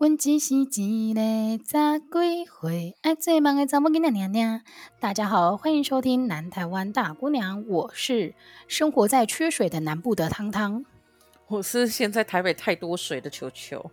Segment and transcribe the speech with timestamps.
[0.00, 4.62] 问只是一个十几岁，爱做梦的查某囡仔娘娘。
[4.98, 8.34] 大家好，欢迎收听南台湾大姑娘，我是
[8.66, 10.86] 生活在缺水的南部的汤汤，
[11.48, 13.90] 我是现在台北太多水的球球。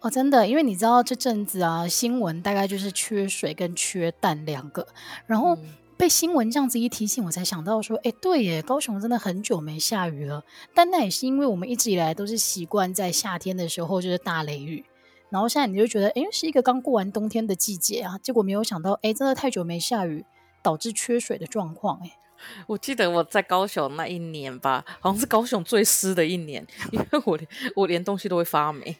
[0.00, 4.86] 哦，真的，因为你知道这阵子啊，新闻大概就是缺水跟缺蛋两个，
[5.24, 5.56] 然后
[5.96, 10.44] 被新闻这样子一提醒，我才想到说，哎，对耶，高雄真的很久没下雨了，
[10.74, 14.84] 但那也是因为我们一直以来都是习惯在夏天的时候就是大雷雨。
[15.30, 20.24] 然后现在你就觉得，哎，是一个刚过完冬天的季节啊，结果没有想到，哎，真的太久没下雨，
[20.62, 22.00] 导致缺水的状况。
[22.04, 22.12] 哎，
[22.68, 28.96] 我记得我在高雄那一年吧，好像是高雄最湿的一年，因为我连我连东西都会发霉。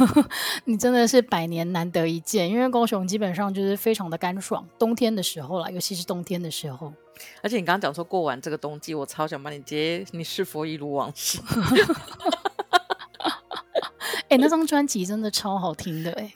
[0.66, 6.92] 你真的是百年难得一见，因为高雄基本上就是非常的干爽，冬天的时候啦，尤其是冬天的时候。
[7.40, 11.40] 而且你刚刚讲说过完这个冬季，我超想帮你接你是否一如往昔。
[14.28, 16.34] 哎、欸，那张专辑真的超好听的哎、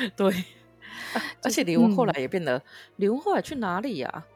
[0.00, 0.44] 欸，对，
[1.42, 2.62] 而且李玟后来也变得，嗯、
[2.96, 4.26] 李玟后来去哪里呀、啊？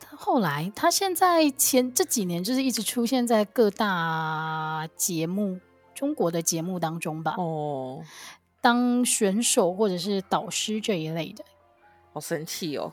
[0.00, 5.60] 他后来，他现在前这几年就是一直出现在各大节目，
[5.94, 7.36] 中国的节目当中吧。
[7.38, 8.02] 哦，
[8.60, 11.44] 当选手或者是导师这一类的，
[12.12, 12.92] 好神奇哦。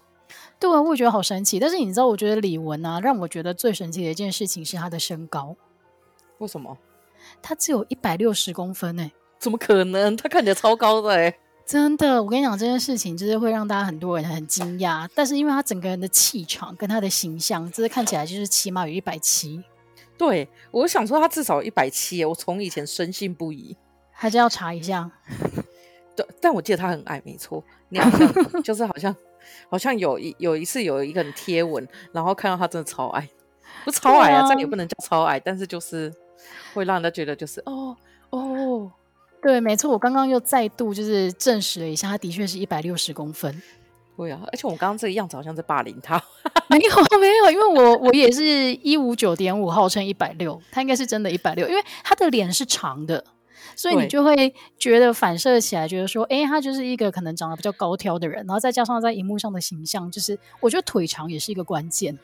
[0.60, 1.60] 对啊，我也觉得好神奇。
[1.60, 5.56] 但是你知道，我觉得李玟啊，让我觉得最神奇的一件事情是她的身高。
[6.38, 6.78] 为什么？
[7.42, 10.16] 他只有一百六十公分诶，怎么可能？
[10.18, 15.08] 他看起来超高的诶，真的，我跟你讲这件事情，就是会让大家很多人很惊讶。
[15.16, 19.64] 但是因为他整个人的气场跟他的形象，就是看起来就是起码有一百七。
[20.18, 23.76] 对，我想说他至少一百七，我从以前深信不疑，
[24.12, 25.10] 还是要查一下。
[26.16, 27.64] 对，但我记得他很矮，没错。
[27.90, 29.16] 你好像就是好像
[29.70, 33.28] 好像有一有一次有一个人贴文，然后看到他真的超矮，
[33.86, 36.14] 不超矮啊，这也不能叫超矮，但是就是。
[36.74, 37.96] 会让人家觉得就是哦
[38.30, 38.92] 哦，
[39.42, 43.62] 对，没错，我刚刚又再度就是证实了一下，他的确是一百六十公分。
[44.18, 46.22] 对啊，而且我刚刚这个样子好像在霸凌他。
[46.70, 53.26] 没有没有，因为我我也是一五九点五，号称一百六，他应该是真的一百六，因为他的脸是长的，
[53.76, 62.16] 所以你就会觉得反射起来，觉得说，哎，他就是一个可能长得比较高挑的人，然后再加上在荧幕上的形象，就是我觉得腿长也是一个关键。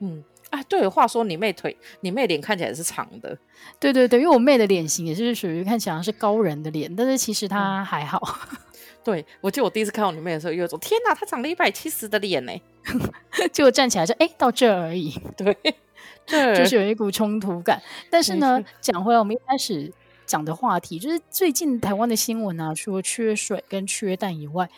[0.00, 0.22] 嗯。
[0.50, 3.36] 啊，对，话说你妹腿，你妹脸看起来是长的，
[3.80, 8.20] 对对对，因为我妹的脸型也是属于看起来是高人的脸，但是其实她还好。
[8.52, 8.58] 嗯、
[9.02, 12.52] 对，我记得我第一次看到你妹的时候，有一种天哪，她长了一百七十的脸呢，
[13.52, 15.56] 结果站起来就哎到这而已，对，
[16.24, 17.82] 对，就是有一股冲突感。
[18.08, 19.92] 但是呢，讲回来，我们一开始
[20.26, 24.70] 讲的话题就是最近台湾的新闻啊，除了缺水跟缺蛋以外，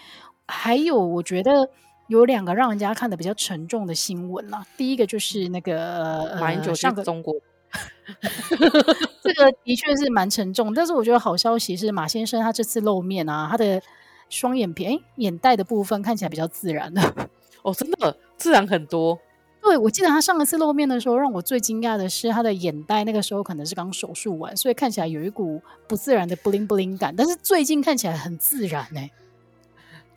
[0.47, 1.69] 还有我觉得。
[2.08, 4.66] 有两个让人家看的比较沉重的新闻啦。
[4.76, 7.34] 第一个就是那个马英九上个中国，
[9.22, 10.74] 这个的确是蛮沉重。
[10.74, 13.80] 但是我觉得好消息是马先生他这次露面啊，他的
[14.28, 17.28] 双眼皮、欸、眼袋的部分看起来比较自然了。
[17.62, 19.19] 哦，真的自然很多。
[19.60, 27.14] 对，我记得他上一次露面的时候，让我最惊讶的是他的眼袋那个时候可能是刚手术完，所以看起来有一股不自然的 bling bling 感。
[27.14, 29.10] 但是最近看起来很自然呢、欸。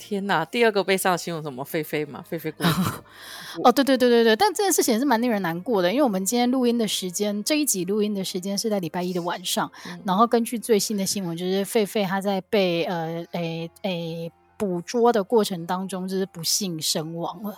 [0.01, 2.65] 天呐，第二个被上新闻什么狒狒嘛，狒狒过
[3.63, 17.51] 哦，对对对对对，但这件事情也是蛮令人难过的，因为我们今天录音的时间，这一集录音的时间是在礼拜一的晚上，嗯、然后根据最新的新闻，就是狒狒他在被呃诶诶捕捉的过程当中，就是不幸身亡了，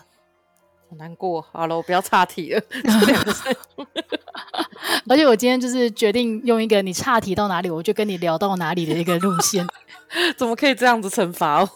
[0.90, 1.42] 好难过。
[1.52, 2.62] 好了，我不要岔题了，
[5.08, 9.66] 而且我今天就是决定用一个你岔题到哪里，我就跟你聊到哪里的一个路线，
[10.38, 11.70] 怎么可以这样子惩罚我？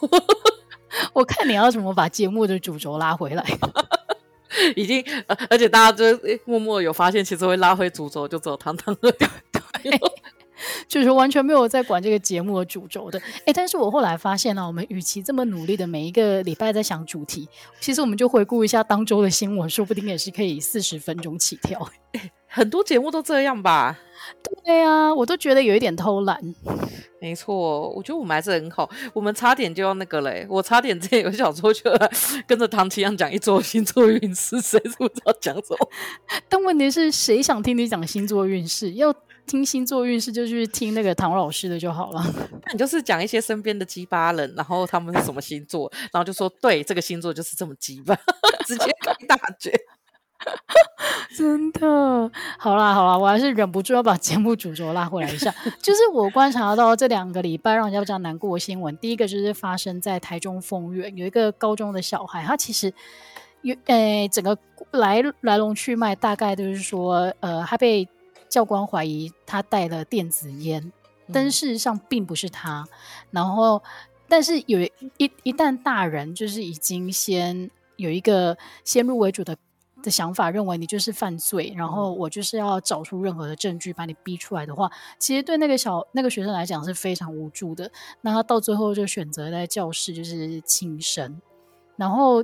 [1.14, 3.44] 我看你要怎么把节目的主轴拉回来，
[4.76, 5.04] 已经，
[5.50, 10.02] 而且大家就默默有发现，其实会拉回主轴就只有汤汤了， 对，
[10.88, 13.22] 就是完全没有在管这个节目的主轴的。
[13.46, 17.48] 哎，但是我后来发现呢、啊，我们与其这么努力的每一个礼拜在想主题，
[17.80, 21.90] 其实我们就回顾一下当周的新闻，说不定也是可以四十分钟起跳。
[22.48, 23.98] 很多节目都这样吧？
[24.66, 26.40] 对啊，我都觉得有一点偷懒。
[27.20, 28.90] 没错，我觉得我们还是很好。
[29.14, 31.84] 我们差点就要那个嘞，我差点之前有小时候就
[32.46, 35.90] 跟着唐綺阳讲一周星座运势，谁都不知道讲什么。
[36.50, 38.94] 但问题是谁想听你讲星座运势？
[38.94, 39.14] 要
[39.46, 42.24] 听星座运势就去听那个唐老师的就好了。
[42.66, 48.16] 那你就是讲一些身边的鸡巴人，然后他们是什么星座，然后就说对这个星座就是这么鸡巴，
[48.68, 49.74] 直接开大绝。
[51.36, 55.54] 真的，好啦好啦，我还是忍不住要把节目主轴拉回来一下。
[55.82, 62.92] 就是我观察到这两个礼拜让人家比较难过的新闻，第一个就是发生在台中丰原，有一个高中的小孩，他其实
[63.62, 64.58] 有诶、欸，整个
[64.92, 68.08] 来来龙去脉大概就是说，呃，他被
[68.50, 70.92] 教官怀疑他带了电子烟，
[71.34, 72.88] 但事实上并不是他。
[73.32, 73.84] 然后，
[74.28, 74.80] 但是有
[75.18, 79.58] 一一旦大人就是已经先有一个先入为主的
[80.02, 87.92] 的想法，认为你就是犯罪，然后我就是要找出任何的证据把你逼出来的话，其实对那个小那个学生来讲是非常无助的。
[88.22, 91.42] 那他到最后就选择在教室就是轻生，
[91.96, 92.44] 然后。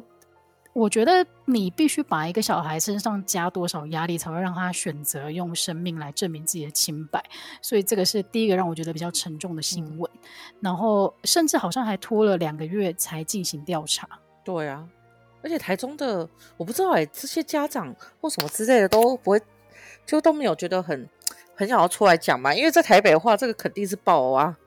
[0.76, 7.24] 我觉得你必须把一个小孩身上加多少压力，才会让他选择用生命来证明自己的清白。
[7.62, 10.12] 所以这个是第一个让我觉得比较沉重的新闻。
[10.16, 10.20] 嗯、
[10.62, 14.10] 然后甚至好像还拖了两个月才进行调查。
[14.44, 14.84] 对啊，
[15.44, 19.42] 而且台中的我不知道哎、欸，这些家长或什么之类的都不会，
[20.06, 21.08] 就都没有觉得很
[21.54, 22.54] 很想要出来讲嘛。
[22.56, 24.58] 因为在台北的话，这个肯定是爆啊。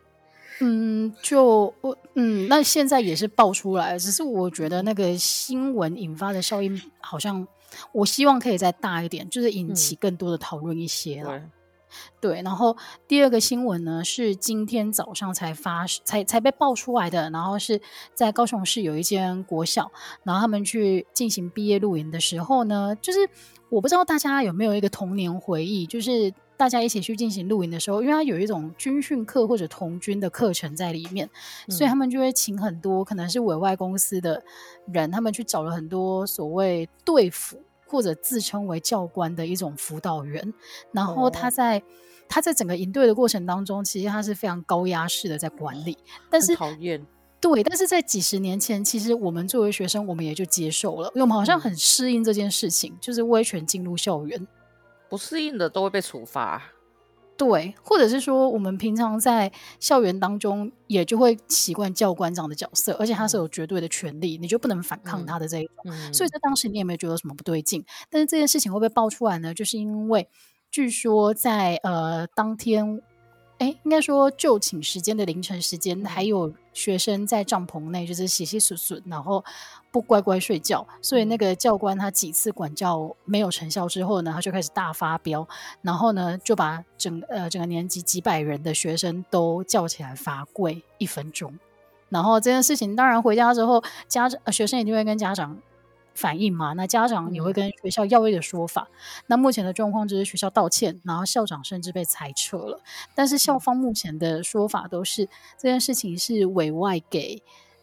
[0.61, 7.47] 嗯，就我嗯，那现在也是爆出来，只是我觉得那个新闻引发的效应好像，
[7.93, 11.37] 我希望可以再大一点，就是引起更多的讨论一些了。
[11.37, 11.51] 嗯、
[12.21, 12.77] 对，然后
[13.07, 17.81] 第二个新闻呢是今天早上才发才才被爆出来的，然后是
[18.15, 19.91] 在高雄市有一间国小，
[20.25, 23.19] 然后他们去进行毕业露营的时候呢，就是
[23.69, 26.33] 我不知道大家有没有一个童年回忆，就是。
[26.59, 31.29] 大家一起去进行露营的时候，因为他有一种军训课或者童军的课程在里面，
[31.69, 34.43] 嗯、所以他们就会请很多可能是委外公司的
[34.91, 40.53] 人，他们去找了很多所谓队辅或者自称为教官的一种辅导员，
[40.93, 41.83] 然后他在、哦、
[42.29, 45.97] 他在整个营队的过程当中，其实他是非常高压式的在管理，
[46.29, 47.07] 但是讨厌，
[47.41, 54.47] 对，但是在几十年前，其实我们作为学生，我们也就接受了，因为我们好像很适应这件事情，嗯、就是威权进入校园。
[55.09, 56.61] 不适应的都会被处罚，
[57.37, 65.75] 对，或者是说我们平常在校园当中也就会习惯教官这样的角色，而且他是有绝对的权利，你就不能反抗他的这一种。
[65.85, 69.55] 嗯、所以在当时你也没有觉得什么不对劲，但是这件事情会不会爆出来呢？
[69.55, 70.29] 就是因为
[70.71, 73.01] 据说在呃当天。
[73.59, 79.43] 哎，应该说就寝时间的凌晨时间，还有学生在帐篷内就是洗洗簌簌，然后
[79.91, 85.49] 不乖乖睡觉，所以那个教官他几次管教没有成效之后呢，他就开始大发飙，
[85.81, 91.59] 然后呢就把整呃整个年级几百人的学生都叫起来罚跪一分钟，
[92.11, 95.59] 然后这件事情当然回家之后，家长、呃、学生一定会跟家长。
[96.17, 98.89] 反应嘛，那家长也会跟学校要一个说法。
[98.91, 102.81] 嗯、那目前的状况就是学校道歉，然后校长甚至被裁撤了。
[103.15, 105.27] 但是校方目前的说法都是
[105.59, 107.43] 这件事情是委外给，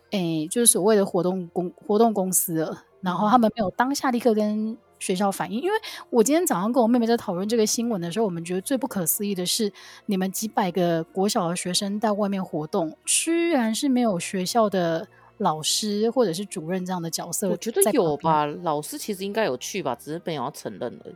[0.09, 2.83] 诶，就是所谓的活动公活动公司了。
[3.01, 5.62] 然后他们没有当下立刻跟学校反映。
[5.62, 5.77] 因为
[6.09, 9.71] 我今天早上跟我妹妹在讨论这个新闻的时候，我们觉得最不可思议的是，
[10.07, 15.07] 你们几百个国小的学生在外面活动，居然是没有学校的。
[15.38, 18.45] 老师或者是主任这样的角色，我觉得有吧。
[18.45, 21.15] 老师其实应该有去吧，只是没有要承认而已。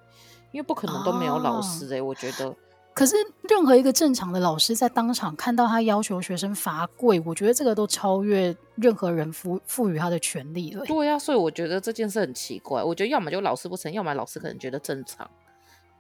[0.51, 2.55] 因为不可能都没有老师哎、欸，啊、我觉得。
[2.93, 3.15] 可是
[3.47, 10.87] 任何一个正常的老师在当场看到他要求学生罚跪，我觉得这个都超越任何人赋赋予他的权利了、欸。
[10.87, 12.81] 对呀、啊，所以我觉得这件事很奇怪。
[12.81, 15.29] 我觉得要么就老师不承认，要么老师可能觉得正常，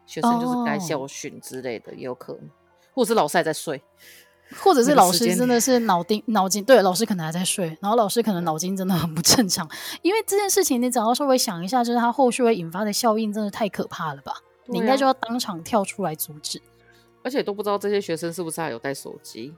[0.07, 2.49] 学生就是该校训之类的，也有可能，哦、
[2.95, 3.79] 或者是老师还在睡。
[4.55, 9.67] 或者是老师真的是脑筋脑筋对，老师可能还在睡，然后老师可能脑筋真的很不正常，
[10.01, 14.31] 因为这件事情你只要稍微想一下，就是他后续会引发的效应真的太可怕了吧？
[14.31, 16.61] 啊、你应该就要当场跳出来阻止，
[17.23, 19.53] 而且都不知道这些学生是不是还有带手机。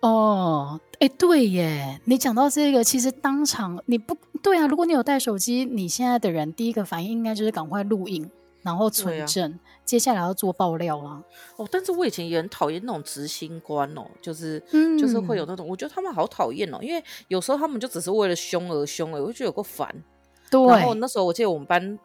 [0.00, 8.30] 哦，哎，对耶，你讲到这个，其实当场你不对啊，如果你有带手机，你现在的人第一个反应应该就是赶快录影。
[8.64, 11.22] 然后存证，啊、接下来要做爆料了。
[11.56, 19.94] 哦，但是我以前也很讨厌那种执行官哦，就是，嗯、就是会有那种，我觉得他们好讨厌哦，因为有时候他们就只是为了凶而凶而已，我就觉得有够烦。
[20.50, 20.66] 对。
[20.66, 21.98] 然后那时候我记得我们班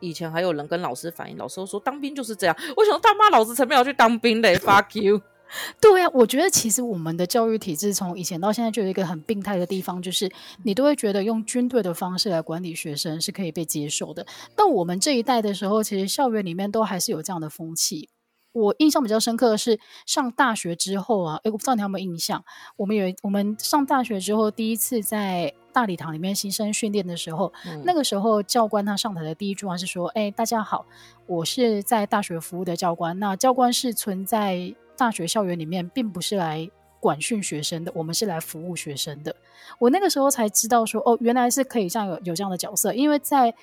[0.00, 2.56] 以前还有人跟老师反映，老师都说当兵就是这样。
[2.76, 5.20] 我想说他妈老子才没有去当兵嘞，fuck you。
[5.80, 10.30] 对啊，我觉得其实我们的教育体制从以前到现在就有一个很病态的地方，就是
[10.64, 14.26] 你都会觉得用军队的方式来管理学生是可以被接受的。
[14.54, 18.08] 到我们这一代的时候，其实校园里面都还是有这样的风气。
[18.52, 22.42] 我印象比较深刻的是上大学之后啊，诶，我不知道你有没有印象？
[22.76, 30.84] 我们有我们上大学之后第一次在大礼堂里面新生训练的时候，嗯、那个时候教官他上台的第一句话是说：“哎，大家好，
[31.24, 33.16] 我是在大学服务的教官。
[33.20, 36.68] 那教官是存在。”大学校园里面并不是来
[36.98, 39.32] 管训学生的，我们是来服务学生的。
[39.78, 42.92] 我那个时候才知道说，哦，原来是可以这样有有这样的角色。
[42.92, 43.54] 因为在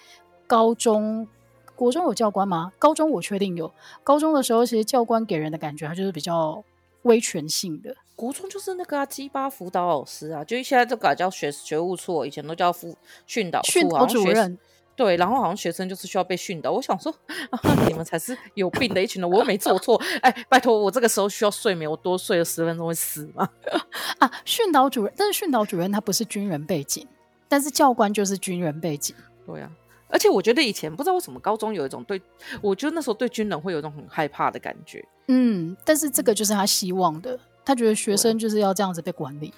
[0.48, 1.28] 高中、
[1.76, 2.72] 国中有教官吗？
[2.80, 3.70] 高中我确定有。
[4.06, 6.64] 高中的时候，其实教官给人的感觉他就是比较
[7.02, 7.94] 威权性的。
[8.16, 12.96] 国中就是那个啊，鸡巴辅导老师啊，就现在这个叫学学务处，以前都叫辅
[13.28, 14.58] 训导处，训导主任。
[14.96, 16.72] 对，然后好像学生就是需要被训导。
[16.72, 17.14] 我想说，
[17.50, 20.02] 啊、你们才是有病的一群人，我又没做错。
[20.22, 23.50] 哎，拜托，我这个时候需要睡眠，我多睡了十分钟会死吗？
[24.20, 27.06] 啊，训导主任，但是训导主任他不是军人背景，
[27.50, 29.14] 但是教官就是军人背景。
[29.46, 32.22] 对呀、啊，而且我觉得以前不知道为什么高中有一种对，
[32.62, 35.06] 我觉得那时候对军人会有一种很害怕的感觉。
[35.28, 39.54] 嗯，但是这个就是他希望的，他觉得学生就是要这样子被管理。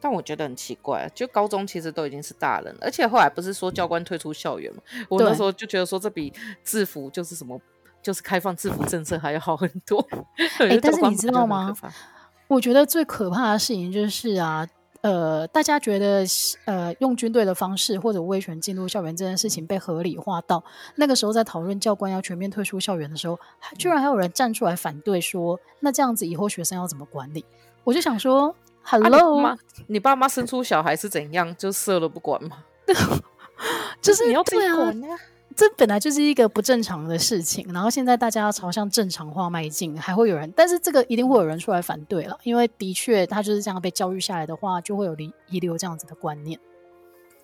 [0.00, 4.82] 但我觉得很奇怪，就高中其实都已经是大人了，而且后来不是说教官退出校园嘛？
[5.08, 6.30] 我那时候就觉得说这比
[6.62, 7.58] 制服就是什么，
[8.02, 10.06] 就是开放制服政策还要好很多。
[10.60, 11.74] 哎、欸，但是你知道吗？
[12.48, 14.68] 我觉得最可怕的事情就是啊，
[15.04, 16.24] 呃，大家觉得
[16.64, 23.38] 呃用军队的方式或者威权进入校园这件事情被合理化到那个时候，在讨论教官要全面退出校园的时候，
[23.78, 27.44] 居然还有人站出来反对说，那这样子以后学生要怎么管理？
[27.84, 28.54] 我就想说。
[28.86, 29.56] Hello，啊、
[29.86, 31.56] 你爸妈生出小孩是怎样？
[31.56, 32.58] 就射了不管吗？
[34.02, 35.16] 就是你要自己管呀。
[35.56, 46.58] 这本来就是一个不正常的事情，然后现在大家要朝向正常化迈进，还会有人，但是这个一定会有人出来反对了，因为的确他就是这样被教育下来的话，就会有遗遗留这样子的观念。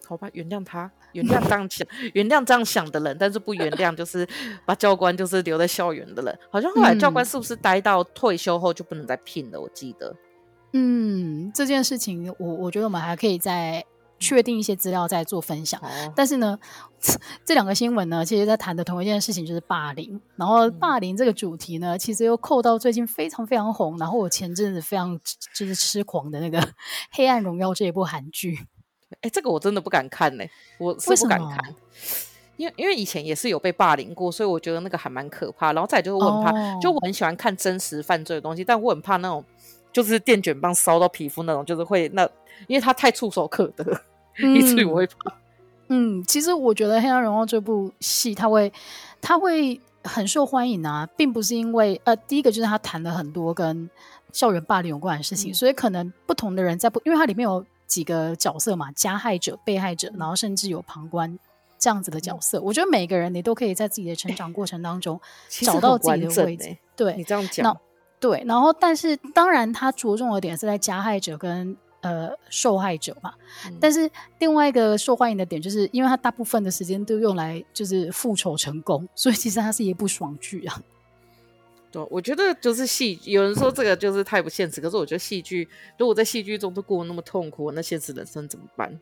[0.04, 4.26] 好吧，原谅他，原谅这样想，原谅这样想的人，但是不原谅就是
[4.66, 6.36] 把教官就是留在校园的人。
[6.50, 9.60] 好像后来教官是不是待到退休后就不能再聘了？
[9.60, 10.12] 我记得。
[10.72, 13.84] 嗯，这件事情我我觉得我们还可以再
[14.20, 15.80] 确定一些资料再做分享。
[15.80, 16.56] 哦、但是呢，
[17.44, 20.20] 这两个新闻呢，其实在谈的同一件事情就是霸凌。
[20.36, 23.98] 然后霸凌这个主题呢，其实又扣到最近非常非常红。
[23.98, 25.18] 然后我前阵子非常
[25.54, 26.60] 就是痴狂的那个
[27.10, 28.58] 《黑暗荣耀》这一部韩剧。
[29.22, 31.74] 哎，这个我真的不敢看呢、欸，我是不敢看，
[32.56, 35.72] 因为因为以前也是有被霸凌过，所以我觉得那个还蛮可怕。
[35.72, 39.42] 然后再就是我很怕，哦、就我很喜欢看真实犯罪的东西，但我很怕那种。
[39.92, 42.22] 就是电卷棒烧到皮肤那种，就是会那，
[42.68, 44.00] 因为它太触手可得，嗯、
[44.40, 45.32] 以至于我会怕。
[45.88, 48.72] 嗯，其实我觉得《黑暗荣耀》这部戏，它会，
[49.20, 53.90] 它会很受欢迎啊，并不是因为呃，第一个就是他谈了很多跟
[54.32, 61.36] 校园霸凌有关的事情，嗯、所以可能不同的人在不，因为它里面有几个角色嘛，加害者、被害者，然后甚至有旁观
[61.76, 62.58] 这样子的角色。
[62.60, 65.20] 嗯、我觉得每个人你都可以在自己的成长过程当中
[65.50, 66.64] 找到自己的位置。
[66.64, 67.76] 欸、对，你这样讲。
[68.20, 73.32] 对，然后但是当然，他着重的点是在加害者跟呃受害者嘛。
[73.66, 80.82] 嗯、但是另外一个受欢迎的点，就是因为他大部分的时间都用来就是复仇成功，所以其实它是一部爽剧啊。
[81.92, 88.98] 对，我觉得就是戏，有人说这个就是太不现实，可是我觉得戏剧如果在戏剧中都过得那么痛苦，那现实人生怎么办？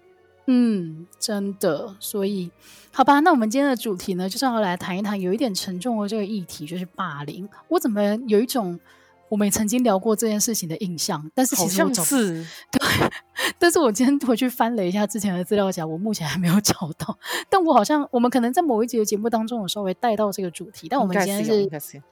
[0.47, 1.95] 嗯，真的。
[2.01, 2.51] 所以
[2.91, 7.47] 好吧，那我们今天的主题呢，就是要来谈一谈有一点沉重的这个议题，就是霸凌。
[7.69, 8.81] 我怎么有一种。
[9.29, 13.11] 我们也曾经聊过这件事情的印象，但是其实我是对，
[13.59, 17.19] 但是我今天回去翻了一下之前的资料夹，我目前还没有找到。
[17.51, 22.03] 但我好像我们可能在某一集的节目当中有稍微带到这个主题，但我们今天是，是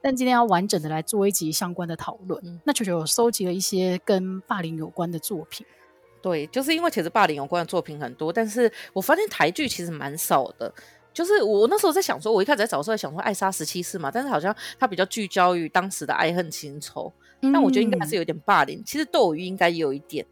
[0.00, 2.40] 但今天要完整的来做一集相关的讨论。
[2.44, 5.66] 嗯、那球球有收集了一些跟霸凌有关的作品，
[6.20, 10.72] 对，就是因为其实霸凌有关的作品很多，但是我发现台剧其实蛮少的。
[11.12, 18.82] 就是我那时候在想说，我一开始在找的时候在想说《爱莎十七世》嘛，但是好像它比较聚焦于当时的爱恨情仇，嗯、但我觉得应该还是有点霸凌。
[18.84, 20.24] 其实斗鱼应该也有一点，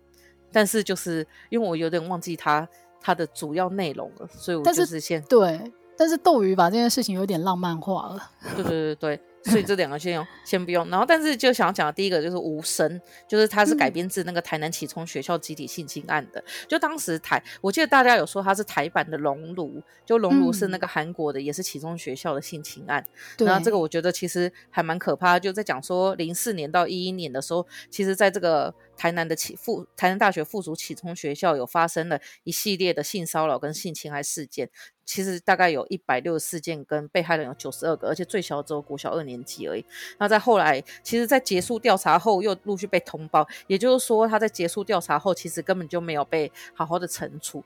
[0.50, 2.68] 但是就是因为我有点忘记它
[3.00, 5.60] 它的主要内容了，所以我就是先对。
[5.96, 8.30] 但是斗鱼把这件事情有点浪漫化了。
[8.56, 9.20] 对对对对。
[9.44, 10.88] 所以这两个先用，先不用。
[10.90, 16.40] 然后，但是就想要讲的第一个就是无声，就是它是改编自那个台南启聪学校集体性侵案的。
[16.40, 23.04] 嗯、就当时台，我记得大家有说它是台版的《熔炉》，就《熔炉》是那个韩国的，嗯、也是启聪学校的性侵案。
[23.36, 23.46] 对。
[23.46, 34.68] 然后这个我觉得其实还蛮可怕，就在讲说零四年到一一年的时候，其实在这个台南的启附台南大学附属启聪学校有发生了一系列的性骚扰跟性侵害事件。
[35.06, 39.84] 其实大概有一百六十四件，跟被害人有九十二个，而且最小只有国小二年级而已。
[40.18, 43.46] 那在后来，其实，在结束调查后，又陆续被通报。
[43.66, 47.62] 也就是说，他在结束调查后，其实根本就没有被好好的惩处。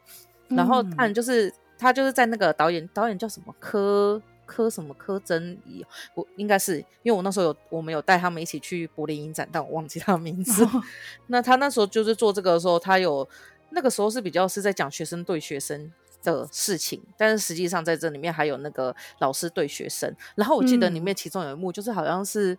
[0.48, 10.64] 然后，当然就是他就是在那个导演，导演叫什么柯柯什么柯真仪，我应该是因为我那时候有我们有带他们一起去柏林影展，但我忘记他的名字。
[10.64, 10.82] 哦、
[11.28, 13.26] 那他那时候就是做这个的时候，他有
[13.70, 15.90] 那个时候是比较是在讲学生对学生
[16.24, 22.56] 的事情，但是实际上在这里面还有那个老师对学生，然后我记得里面其中有一幕就是好像是，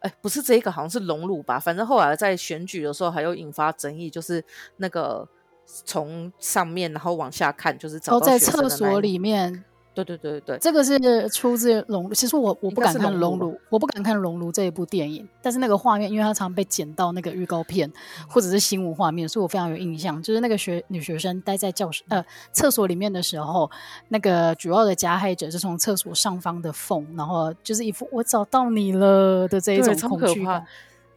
[0.00, 4.42] 哎、嗯，不是这个，好像是荣辱吧，反正后来在选举的时候还有引发争议，就是
[4.78, 5.28] 那个
[5.66, 12.10] 从上面然后往下看，就是找到哦在厕所里面，对对对对，这个是出自《熔炉》。
[12.14, 15.26] 其实我我不敢看《熔炉》，我不敢看《熔炉》这一部电影。
[15.40, 17.90] 但是那个画面，因为它常被剪到那个预告片
[18.28, 20.20] 或者是新闻画面，所以我非常有印象。
[20.20, 23.70] 就是那个学女学生待在教室呃厕所里面的时候，
[24.08, 30.66] 那个主要的加害者是从厕所上方的缝，然后就是一副我找到你了的这一种恐惧感。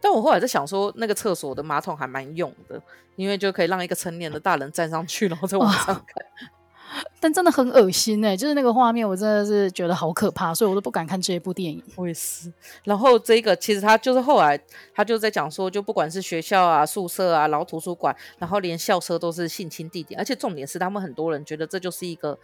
[0.00, 2.80] 但我后来在想说，那个厕所的马桶还蛮用的，
[3.16, 6.24] 因为就可以让一个成年的大人站上去，然后再往上看。
[7.20, 11.82] 但真的很恶心哎、欸，就是那个画面，我真的是觉得好可怕，所以我都不敢看这一部电影。
[11.96, 12.52] 我也是。
[12.84, 14.58] 然后这个其实他就是后来
[14.94, 22.38] 他就在讲说，就不管是学校啊、宿舍啊、然后图书馆，然后连校车都是性侵地点，而且重点是他们很多人觉得这就是一个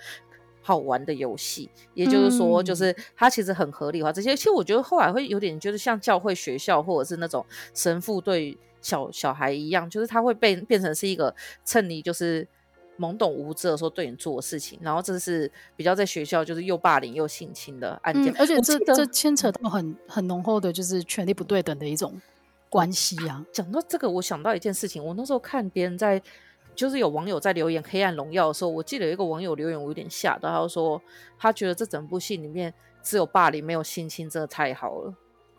[0.61, 4.37] 好玩的游戏，也就是说，就是他其实很合理化这些。
[4.37, 11.35] 其实我觉得后来会有点就是像教会、学校或者是那种神父对小小孩一样，就是他会被变成是一个
[11.65, 12.47] 趁你就是。
[12.99, 22.21] 懵懂无知的时候对你做的事情，然后这是比较在学校就是又霸凌又性侵的案件，嗯、而且这这牵扯到很很浓厚的就是权力不对等的一种
[22.69, 23.45] 关系啊。
[23.53, 26.21] 讲到这个，我想到一件事情，我那时候看别人在
[26.75, 31.01] 就是有网友在留言《黑暗荣耀》的时候，我记得有一个网友留言，我有点吓到，他就说
[31.39, 32.73] 他觉得这整部戏里面
[33.03, 35.15] 只有霸凌没有性侵，真的太好了。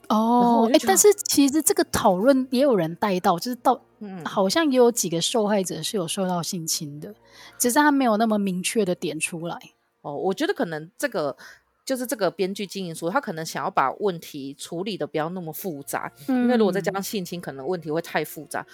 [0.09, 7.13] 哦，哎、欸，但是其实这个讨论也有人带到，就是到，嗯，好像也有几个受害者是有受到性侵的，
[7.57, 9.57] 只是他没有那么明确的点出来。
[10.01, 11.35] 哦，我觉得可能这个
[11.83, 18.65] 就是这个编剧经营说，他可能想要把问题处理的不要那么复杂，嗯，因为如果再加上性侵，可能问题会太复杂。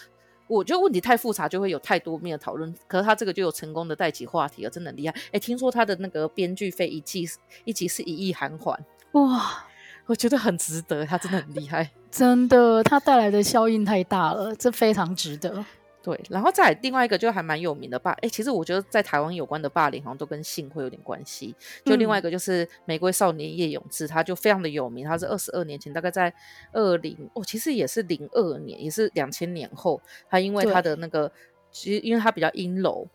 [0.47, 2.75] 我觉得问题太复杂，就会有太多面的讨论。
[2.85, 5.15] 可是他这个就有成功的带起话题了，真的很厉害。
[5.31, 7.25] 哎，听说他的那个编剧费一季
[7.63, 9.65] 一集是一亿韩元，哇！
[10.05, 15.63] 我觉得很值得，他真的很厉害， 真的，他带来的效应太大了，这非常值得。
[16.03, 21.55] 对，然后再另外一个就还蛮有名的霸，哎，其实我觉得在台湾有关的霸凌好像都跟性会有点关系。
[21.85, 26.33] 就另外一个就是《玫瑰少年叶永志》，他就非常的有名，他是二十二年前，大概在
[26.71, 31.31] 二零哦，其实也是零二年，也是两千年后，他因为他的那个，
[31.71, 33.07] 其实因为他比较阴柔。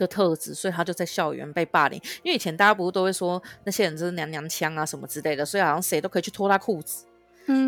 [0.00, 2.00] 的特质，所以他就在校园被霸凌。
[2.22, 7.04] 因为以前大家不是都会说那些人就是娘娘腔啊什么之类的，所以好像谁都可以去脱他裤子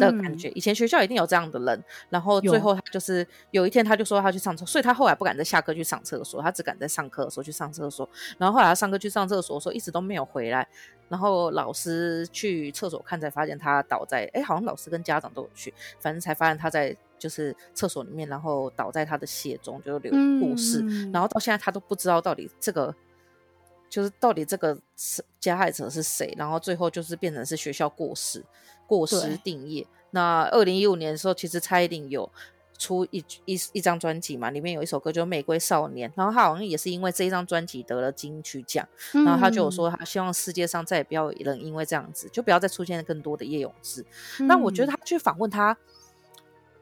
[0.00, 0.48] 的感觉。
[0.48, 3.18] 嗯、以前学校一定有这样的人，然后最后他就是
[3.50, 8.08] 有，有一天他就说他去上厕所，所以他后来不敢在下课去上厕所，他只敢在上课的时候去上厕所。
[8.38, 10.66] 然后后来他上课去上厕所的时候，一直都没有回来。
[11.08, 16.96] 然后老师去厕所看，才发现他倒在，哎，好像老师跟家长都有去，反正才发现他在。
[17.22, 20.80] 就是厕所里面，然后倒在他的血中，就流过世。
[20.82, 22.92] 嗯、然后到现在他都不知道到底这个，
[23.88, 26.34] 就是到底这个是加害者是谁。
[26.36, 28.44] 然后最后就是变成是学校过失，
[28.88, 29.86] 过失定业。
[30.10, 32.28] 那二零一五年的时候，其实蔡依林有
[32.76, 36.10] 出一一一张专辑嘛，里面有一首歌叫《玫瑰少年》。
[36.16, 38.84] 然后他好像也是因为这一张专辑得了金曲奖。
[39.14, 44.04] 嗯、然后他就有说，他希望世界上再也不要有人因为这样子，就不要再出现更多的叶永志。
[44.40, 45.78] 那、嗯、我觉得他去访问他。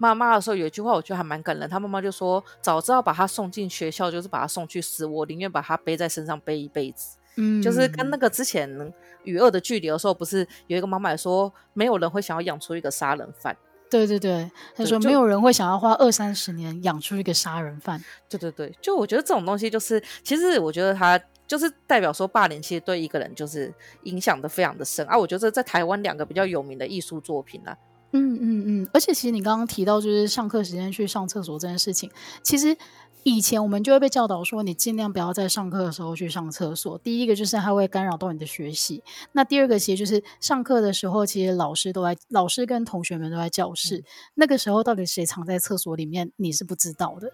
[0.00, 1.68] 妈妈的时候有一句话，我觉得还蛮感人。
[1.68, 8.66] 他妈妈就说：“早知道把他送进学校，就是把他送去死，我宁愿把他背在身上背一辈子。”嗯，就是跟那个之前
[9.24, 13.54] 《与恶的距离》的时候，不是有一个妈妈也说，没有人会想要养出一个杀人犯。
[13.90, 18.02] 对对对，他说没有人会想要花二三十年养出一个杀人犯。
[18.28, 23.72] 对对对，就我觉得这种东西就是，其实我觉得他就是代表说，霸凌其实对一个人就是
[24.04, 25.18] 影响的非常的深啊。
[25.18, 27.76] 我觉得在台湾两个比较有名的艺术作品啊。
[28.12, 32.10] 嗯嗯嗯，而且其实你刚刚提到就是上课时间去上厕所这件事情，
[32.42, 32.76] 其实
[33.22, 36.98] 以前我们就会被教导说，你尽量不要在上课的时候去上厕所。
[36.98, 47.32] 第一个就是它会干扰到你的学习，那第二个其实就是上课的时候，其实老师都在，老师跟同学们都在教室，嗯、那个时候到底谁藏在厕所里面，你是不知道的。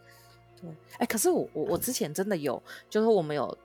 [0.61, 3.57] 对，哎，可是我我我之前真的有，就是我们有。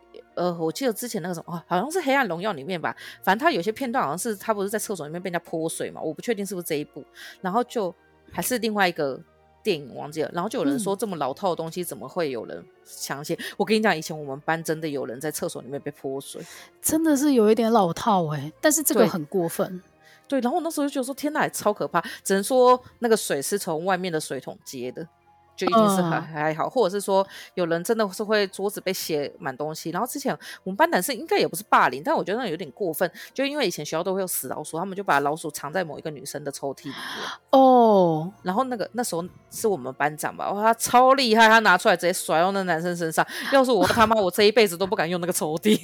[0.42, 7.06] 呃，我记得之前那个什么，哦、好像是《黑暗荣耀》里面吧，反正他有些片段好像是他不是在厕所里面被人家泼水嘛，我不确定是不是这一部，
[7.42, 7.94] 然后就
[8.32, 9.20] 还是另外一个
[9.62, 13.38] 电影忘记了，然后就有人说这么老套的东西怎么会有人相信？
[13.40, 16.42] 嗯、我跟你讲，以前我们班真的有人在厕所里面被泼水，
[16.82, 19.80] 真的是有一点老套哎、欸，但是这个很过分。
[20.28, 25.08] 对，对，然后我那时候就觉得说天哪，超可怕，只能说那个水是从外面的水桶接的。
[25.62, 29.92] 就一定是还还好，或者是说有人真的是会桌子被写满东西。
[29.92, 33.10] 然后之前我们班男生应该也不是霸凌，但我觉得那有点过分。
[33.32, 36.98] 就因为以前学校都会有死老鼠，他们就把老鼠藏在某一个女生的抽屉里面。
[37.52, 43.26] 哦，然后那个那时候是我们班长吧，哇，他超厉害，他拿出来直接甩到那男生身上。
[43.52, 45.80] 要是我他妈，我这一辈子都不敢用那个抽屉。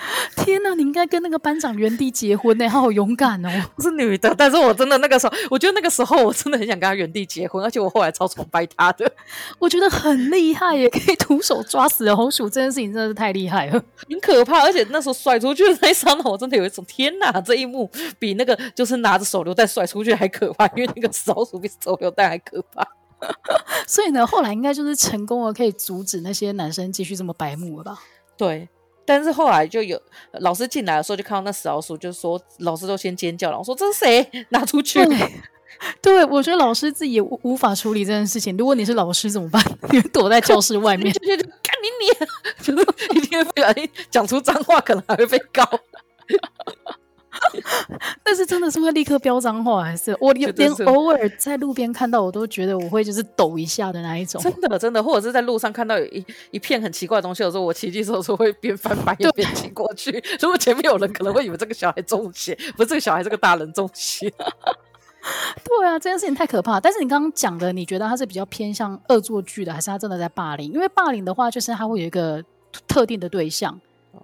[0.36, 3.48] 天哪，你应该跟那个班长原地结婚呢，他好勇敢哦！
[3.76, 9.10] 我是女的，但是我真的那个时候，我觉得那个时候我真的很想跟他原地结婚，而且我后来超崇拜他的，
[9.58, 13.72] 我觉得很厉害耶，可以徒手抓死红薯，这件事情真的是太厉害了，
[14.08, 14.62] 很可怕。
[14.62, 22.86] 而且那时候甩出去的那一刹那，我真的有一种天哪，这一幕比那个就是拿着手榴弹甩出去还可怕，因为那个老鼠比手榴弹还可怕。
[23.86, 27.98] 所以呢，后来应该就是成功了，可以阻止那些男生继续这么白目了吧？
[28.38, 28.68] 对。
[29.10, 30.00] 但是后来就有
[30.34, 33.58] 老师进来的时候，就看到那死老鼠，就说老师都先尖叫了。
[33.58, 34.46] 我说这是谁？
[34.50, 35.00] 拿出去。
[36.00, 38.56] 对，我觉得老师自己也无无法处理这件事情。
[38.56, 39.60] 如果你是老师怎么办？
[39.90, 45.64] 你躲在教室外面，就就看你你，就是一定会不小心讲出脏话，可能还会被告。
[48.22, 54.40] 但是真的是会立刻飙脏话，还是我连偶尔在路边看到，我都觉得我会就是抖一下的那一种。
[54.42, 60.12] 真的真的，或者是在路上看到有一一片很奇怪的东西的时候，我骑机车的时候会边翻白眼边骑过去。
[60.40, 64.32] 如果前面有人，可能会以为这个小孩中邪， 不是这个小孩，这个大人中邪。
[65.64, 66.80] 对啊，这件事情太可怕。
[66.80, 70.72] 但是你刚刚讲的，你觉得他是比较偏向恶作剧的，还是他真的在霸凌？
[70.72, 72.42] 因为霸凌的话，就是他会有一个
[72.86, 73.78] 特定的对象。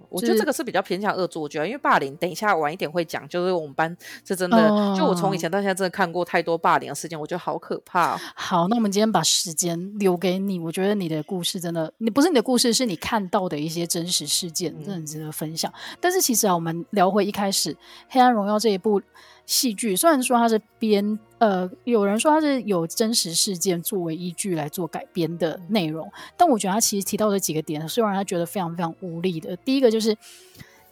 [0.09, 3.29] 我觉得这个是比较偏向恶作剧，因为霸凌，等一下晚一点会讲。
[3.29, 8.21] 就是我们班是真的，就我从以前到现在真的看过太多霸凌的事件，我觉得好可怕哦。
[8.35, 10.59] 好，那我们今天把时间留给你。
[10.59, 15.73] 我觉得你的故事真的，你不是你的故事，是你看到的一些真实事件，真的很值得分享。
[16.01, 17.73] 但是其实啊，我们聊回一开始
[18.09, 19.01] 《黑暗荣耀》这一部。
[19.47, 29.55] 戏剧虽然说它是编，呃，有人说它是有真实事件作为依据来做改编的内容，但我觉得他其实提到的几个点，是让他觉得非常非常无力的。
[29.57, 30.17] 第一个就是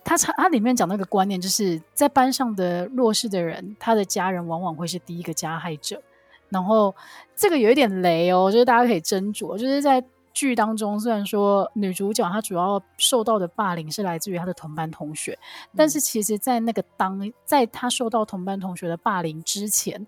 [0.05, 6.03] 他他里面讲那个观念，就是在班上的弱势的人，他的家人往往会是第一个加害者。
[6.51, 6.95] 然后
[7.35, 10.05] 这个有一点雷哦，就是大家可以斟酌，就是在。
[10.35, 20.05] 剧当中，虽然说女主角她主要受到的霸凌是来自于她的同班同学，嗯、但是其实，在那个当在她受到同班同学的霸凌之前，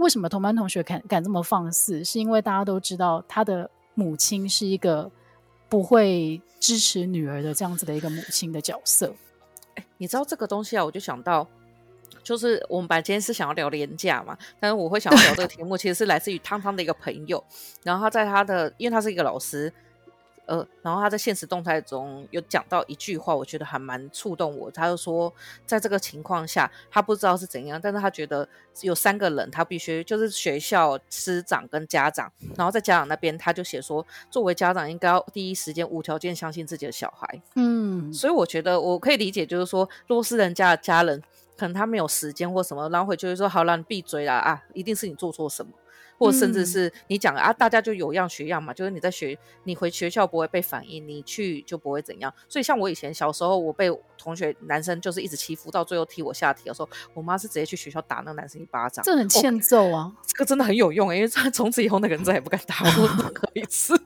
[0.00, 2.04] 为什么同班同学敢敢这么放肆？
[2.04, 5.10] 是因为大家都知道他的母亲是一个
[5.68, 9.14] 不会支持女儿的这样子的一个母亲的角色。
[9.76, 11.46] 欸、你知道这个东西啊，我就想到。
[12.22, 17.42] 就是我们本来今天是想要聊廉价嘛，但是我会想要聊这个题目，其实是来自于汤汤的一个朋友，
[17.82, 19.72] 然后他在他的，因为他是一个老师，
[20.50, 24.68] 呃，然后他在现实动态中有讲到一句话，我觉得还蛮触动我。
[24.68, 25.32] 他就说，
[25.64, 28.48] 在这个情况下，他不知道是怎样，但是他觉得
[28.80, 37.40] 有三个人，他必须就是学校师长跟家长，然后在家长那边，他就写说，作为家长应该要第一时间无条件相信自己的小孩。
[37.54, 41.22] 嗯，所以我觉得我可以理解，就是说，若是人家的家人。
[41.56, 44.64] 可能他没有时间或什么，然后回去就会说：“好了，你闭嘴啦啊！
[44.72, 45.70] 一定是你做错什么，
[46.20, 48.74] 或者甚至是你讲啊，大家就有样学样嘛。
[48.74, 52.32] 就是你在学，你回学校不会被反应，你去就不会怎样。
[52.46, 59.02] 所以像我以前小时候，我被同学男生就是一直欺负，到最后踢我下体的时候，我妈是直接去学校打那个男生一巴掌。
[59.02, 60.12] 这很欠揍啊！
[60.26, 63.98] 这个真的很有用，因为从此以后那个人再也不敢打我任何 一次。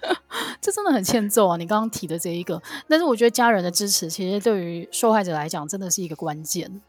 [0.60, 1.56] 这真的很欠揍啊！
[1.56, 6.80] 你刚刚提的这一个，但是我觉得家人的支持其实对于受害者来讲真的是一个关键。”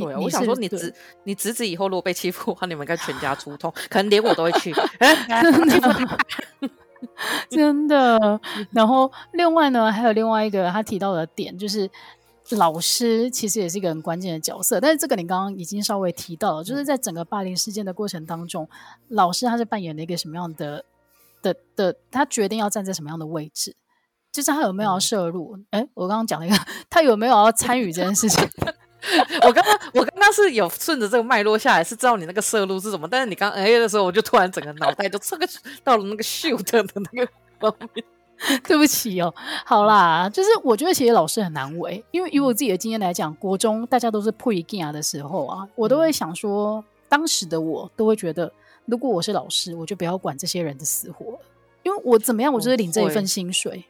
[0.00, 4.74] 对，我想说，你侄你侄子以后如果被欺负的话，你们该全家出动，可能连我都会去。
[7.50, 8.40] 真的。
[8.72, 11.88] 然后另外呢，还有另外一个他提到的点，就是
[12.50, 14.80] 老师其实也是一个很关键的角色。
[14.80, 18.68] 但是这个你刚刚已经稍微提到了，就是在整个霸凌事件的过程当中，
[19.08, 20.84] 老师他是扮演了一个什么样的
[21.42, 21.94] 的的？
[22.10, 23.74] 他决定要站在什么样的位置？
[24.30, 25.58] 就是他有没有要涉入？
[25.70, 26.56] 哎、嗯，我刚刚讲了一个，
[26.90, 28.46] 他有没有要参与这件事情？
[29.46, 35.48] 我刚刚我刚刚是有顺着这个脉络下来，是知道你那个摄入是什么，但是你刚哎的时候，我就突然整个脑袋就这个
[35.84, 38.04] 到了那个 shoot 的那个方面。
[38.62, 39.34] 对不起哦，
[39.66, 48.52] 好啦，就是我觉得其实老师很难为，因为以我自己的经验来讲，国中大家都是破一件的时候啊，我都会想说，当时的我都会觉得，
[48.84, 51.36] 如果我是老师，我就不要管这些人的死活，
[51.82, 53.84] 因为我怎么样，我就是领这一份薪水，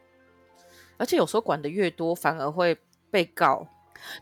[0.97, 2.79] 而且有时候管的越多，反而会
[3.11, 3.67] 被告。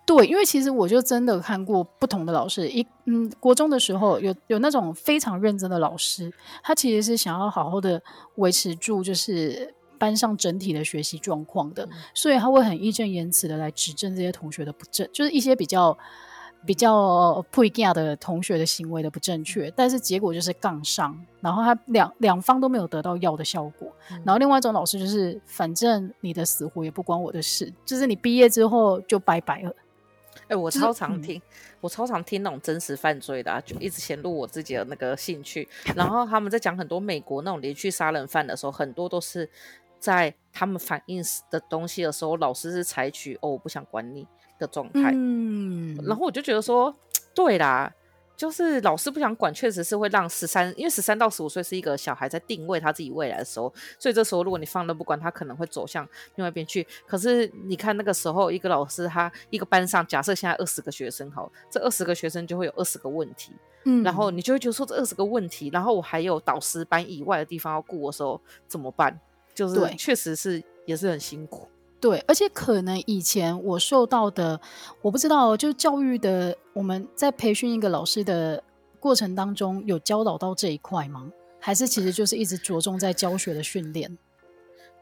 [0.05, 8.03] 对，因为其实我就真的看过不同的老师，一嗯，国中的时候有有那种非常认真的老师，他其实是想要好好的
[8.37, 15.97] 维持住就是班上整体的学习状况的，嗯、所以他会很义正言辞的来指正这些同学的不正，就是一些比较
[16.67, 23.91] 比较不一样的同学的行为的不正确，但是结果就是杠上，然后他两两方都没有得到要的效果。
[24.11, 29.75] 嗯、然后另外一种老师就是，反正你的死活也不关我的事，就是你毕业之后就拜拜了。
[30.43, 35.67] 哎、欸，我超常听，就是嗯、我超常听那种真实犯罪的、啊，就一直显露我自己的那个兴趣。
[35.95, 39.49] 然后他们在讲很多美国那种连续杀人犯的时候，很多都是
[39.99, 44.27] 在他们反映的东西的时候，老师是采取哦，我不想管你
[44.59, 45.13] 的状态。
[45.15, 46.95] 嗯，然后我就觉得说，
[47.35, 47.93] 对啦。
[48.37, 56.87] 就是老师不想管，确实是会让十三，因为十三到十五岁是一个小孩在定位他自己未来的时候，所以这时候如果你放任不管，他可能会走向另外一边去。
[57.07, 63.53] 可是你看那个时候，一个老师他一个班上，假设现在二十个学生好，这二十个学生就会有二十个问题，
[63.85, 68.39] 嗯，然后你就会觉得说这二十个问题，然后我还有导师班以外的地方要顾的时候
[68.69, 69.19] 怎么办？
[69.55, 71.67] 就是确实是也是很辛苦。
[71.99, 74.61] 对，而且可能以前我受到的，
[75.01, 78.63] 我不知道，就是教育的，我们在培训一个老师的
[79.01, 81.33] 过程当中，有教导到这一块吗？
[81.59, 84.17] 还是其实就是一直着重在教学的训练？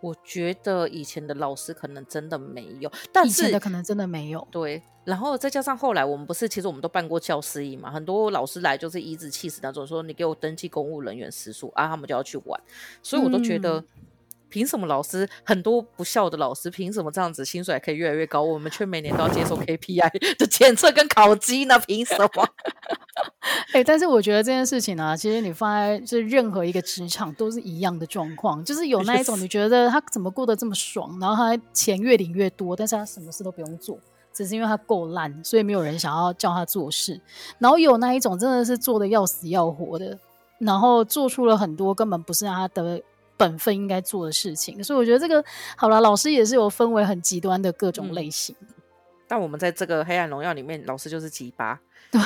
[0.01, 4.47] 我觉得以前的老师可能真的没有，但是的可能真的没有。
[4.51, 12.61] 对，然后再加上后来我们不是，其实我们都办过教师营嘛，很多老师来就是颐指气使那种，说你给我登记公务人员时数啊，他们就要去玩，
[13.03, 13.81] 所以我都觉得。
[13.81, 13.85] 嗯
[14.55, 18.41] 凭什么老师很多不孝的老师，凭什么这样子薪水还可以越来越高？
[18.41, 21.77] 我们却每年都要接受 KPI 的检测跟考绩呢？
[21.81, 22.47] 凭什么？
[23.75, 33.99] 哎、欸，但是我觉得这件事情呢、啊，其实你放在就是任何一个职场都是一样的状况，就是有那一种你 觉得他怎么过得这么爽，然后他钱越领越多，但是他什么事都不用做，
[34.33, 37.21] 只是因为他够烂，所以没有人想要叫他做事。
[37.59, 40.17] 然后有那一种真的是做的要死要活的，
[40.59, 43.03] 然后做出了很多根本不是他的。
[43.37, 45.45] 本分应该做的事情，所以我觉得这个
[45.77, 48.55] 好了，老师也是有分为很极端的各种类型。
[48.61, 48.69] 嗯、
[49.27, 51.81] 但我们在这个黑暗荣耀里面，老师就是鸡巴。
[52.13, 52.21] 对，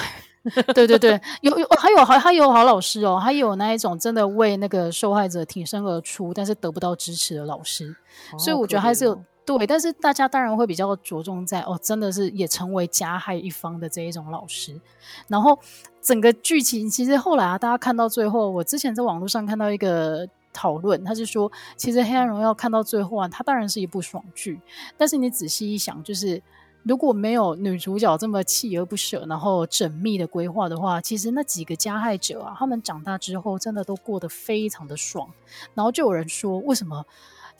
[0.75, 7.97] 对对对，有有还有还还有好老师哦，还有那一种真的为那个受害者挺身而出，但是得不到支持的老师。
[8.33, 14.79] 哦、所以我觉得还是有、哦、对，但是大家当然会比较着重在哦，真的是也成为加害一方的这一种老师。
[15.27, 15.59] 然后
[16.03, 20.29] 整个剧情其实后来啊，大家看到最后，我之前在网络上看到一个。
[20.59, 24.61] 讨论，他是说，其实《黑暗荣耀》看到最后啊，它当然是一部爽剧，
[24.97, 26.42] 但是你仔细一想，就是
[26.83, 35.31] 如果没有女主角这么锲而不舍，然后缜密的规划的话，其实那几个加害者啊，他们长大之后真的都过得非常的爽。
[35.75, 37.05] 然后就有人说，为什么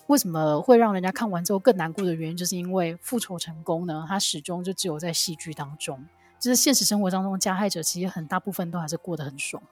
[0.09, 4.05] 为什么会让人家看完之后更难过的原因，就是因为复仇成功呢？
[4.09, 6.05] 他始终就只有在戏剧当中，
[6.41, 9.63] 就是现实生活当中，加害者其实很大部分都还是过得很爽。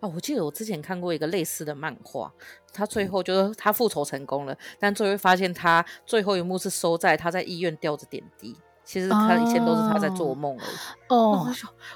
[0.00, 2.32] 哦，我记得我之前看过一个类似的漫画，
[2.72, 8.56] 他最后就是他复仇成功了，但最后发现他最后一幕是收在他在医院吊着点滴。
[8.84, 10.76] 其实他以前都是他在做梦而已。
[11.08, 11.46] 哦，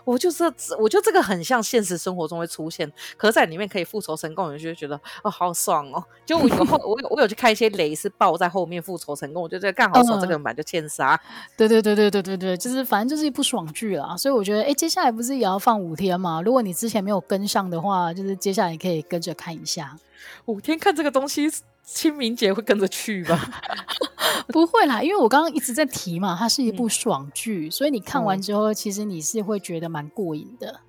[0.05, 0.45] 我就是，
[0.79, 6.05] 我觉得这个很像现实生活中会出现，可是在里面可以复仇成功，我就觉得哦，好爽哦！
[6.25, 11.19] 就我有后，我有我有去看一些雷是爆在后面复仇成功，我觉得干好爽，这个人版就欠杀。
[11.57, 14.17] 对对对对对对对，就是反正就是一部爽剧啦。
[14.17, 16.43] 所以我觉得，哎，接下来不是也要放五天嘛？
[16.43, 19.97] 如果你之前没有跟上的话，就是接下来你可以跟着看一下。
[20.47, 21.49] 五天看这个东西，
[21.87, 23.63] 清明节会跟着去吧？
[24.49, 30.81] 不会啦，因为我刚刚一直在提嘛，它是一部爽剧，嗯、所以你看完之后，其实你是会觉得蛮过瘾的。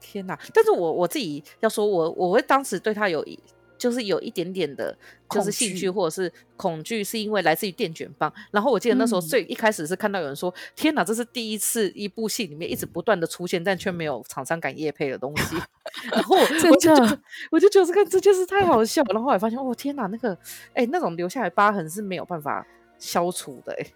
[0.00, 0.38] 天哪！
[0.52, 3.38] 但是我我自己要说我，我我会当时对他有一。
[3.82, 4.96] 就是有一点点的，
[5.28, 8.32] 就是兴趣或者是恐惧，是因为来自于电卷棒。
[8.52, 15.56] 然后我记得那时候最一开始是看到有人说：“嗯、天哪，这是第一次一部戏里面一直不断的出现，但却没有厂商敢夜配的东西。
[16.14, 17.18] ”然后我就我就
[17.50, 19.02] 我就觉得这个这件事太好笑。
[19.08, 20.32] 然后后来发现，哦天哪，那个
[20.74, 22.64] 哎、欸、那种留下来疤痕是没有办法
[23.00, 23.86] 消除的哎。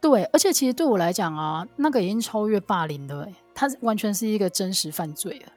[0.00, 5.52] 对，而且其实对我来讲啊，那个已经超越霸凌了，它完全是一个真实犯罪了。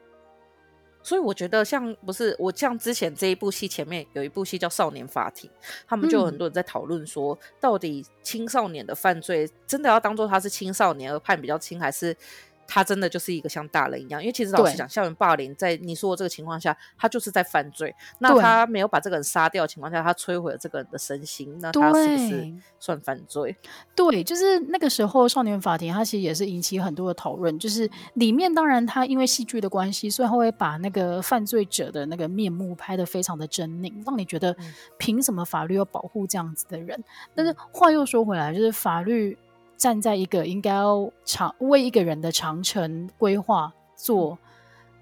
[1.10, 5.50] 所以我觉得像不是我像之前这一部戏前面有一部戏叫《少年法庭》，
[5.88, 12.16] 他们就有很多人在讨论说，到底青少年的犯罪真的要当做他是青少年而判比较轻，还是？
[12.72, 17.96] 他真的就是一个像大人一样，因为其实老实讲，校园霸凌在你说的这个情况下，他就是在犯罪。
[18.20, 23.58] 那他没有把这个人杀掉的情况下，他摧毁了这个人的身心，那他是不是算犯罪？
[23.96, 27.58] 对，就是那个时候少年法庭，他其实也是引起很多的讨论。
[27.58, 34.56] 就是里面当然他因为戏剧的关系，所以他会把那个犯罪者的那个面目拍得非常的狰狞，让你觉得
[35.00, 37.04] 凭什么法律要保护这样子的人？
[37.34, 39.36] 但是话又说回来，就是法律。
[39.80, 44.38] 站在一个应该要长为一个人的长城规划做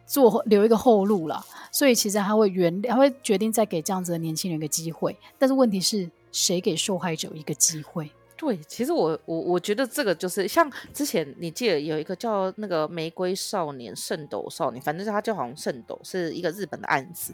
[0.06, 5.18] 做留一个后路了，所以其实他会原他会决定再给这样子的年轻人一个机会。
[5.40, 8.12] 但是问题是谁给受害者一个机会？
[8.38, 17.34] 对，其实我我我觉得这个就是像之前你记得有一个叫那个玫瑰少年、圣斗少年，反正他就好像圣斗是一个日本的案子，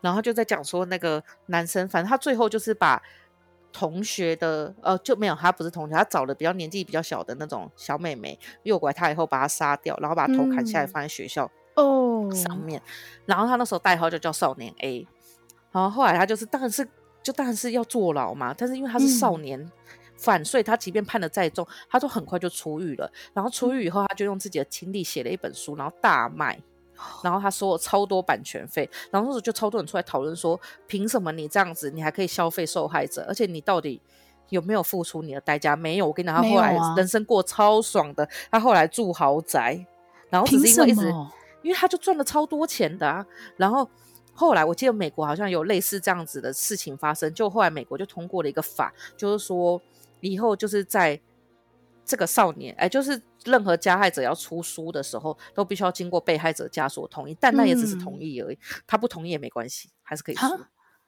[0.00, 3.02] 然后就在讲说那个男生，反正他最后就是把。
[3.72, 12.90] 同学的呃就没有，他不是同学，他找了比较年纪比较小的那种小妹妹诱拐她以后把她杀掉，然后把他头砍下来放在学校哦上面，嗯、
[13.26, 15.06] 然后他那时候代号就叫少年 A，
[15.72, 16.86] 然后后来他就是当然是
[17.22, 18.54] 就当然是要坐牢嘛。
[18.56, 19.70] 但是因为他是少年
[20.16, 23.10] 犯，嗯、所以他即便判的再重，他都很快就出狱了。
[23.32, 26.60] 然后出狱以后，他就用自己的亲历写了一本书，然后大卖。
[27.22, 33.24] 然后他收了超多版权费，然后那时候就超多人出来讨论说，凭什么你这样子，你还可以消费受害者？
[33.28, 34.00] 而且你到底
[34.48, 35.76] 有没有付出你的代价？
[35.76, 36.06] 没有。
[36.06, 39.84] 我跟你讲，他后来人生过超爽的，他后来住豪宅，
[40.28, 41.08] 然后只是因为一直，
[41.62, 43.24] 因为他就赚了超多钱的啊。
[43.56, 43.88] 然后
[44.34, 49.80] 后来我记得美国好像有类似这样子的事情发生，就后来美国就通过了一个法，就是说
[50.20, 51.20] 以后就是在。
[52.10, 60.44] 这个少年，哎，就是任何加害者要出书的时候，都必须要经过被害者家属同意，但那也只是同意而已，嗯、他不同意也没关系，还是可以出。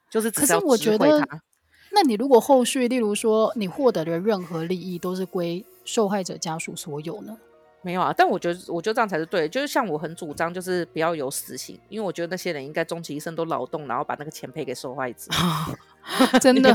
[0.09, 1.43] 就是只是要知会他。
[1.91, 7.37] 那你如果后续，例如说你获得的任何利益都是归受害者家属所有呢？
[7.83, 9.49] 没有啊，但我觉得，我觉得这样才是对的。
[9.49, 15.31] 就是像我很主张，就是不要有死刑，因为我觉得那些人应该终其一生都劳动，然后把那个钱赔给受害者。
[16.41, 16.75] 真的，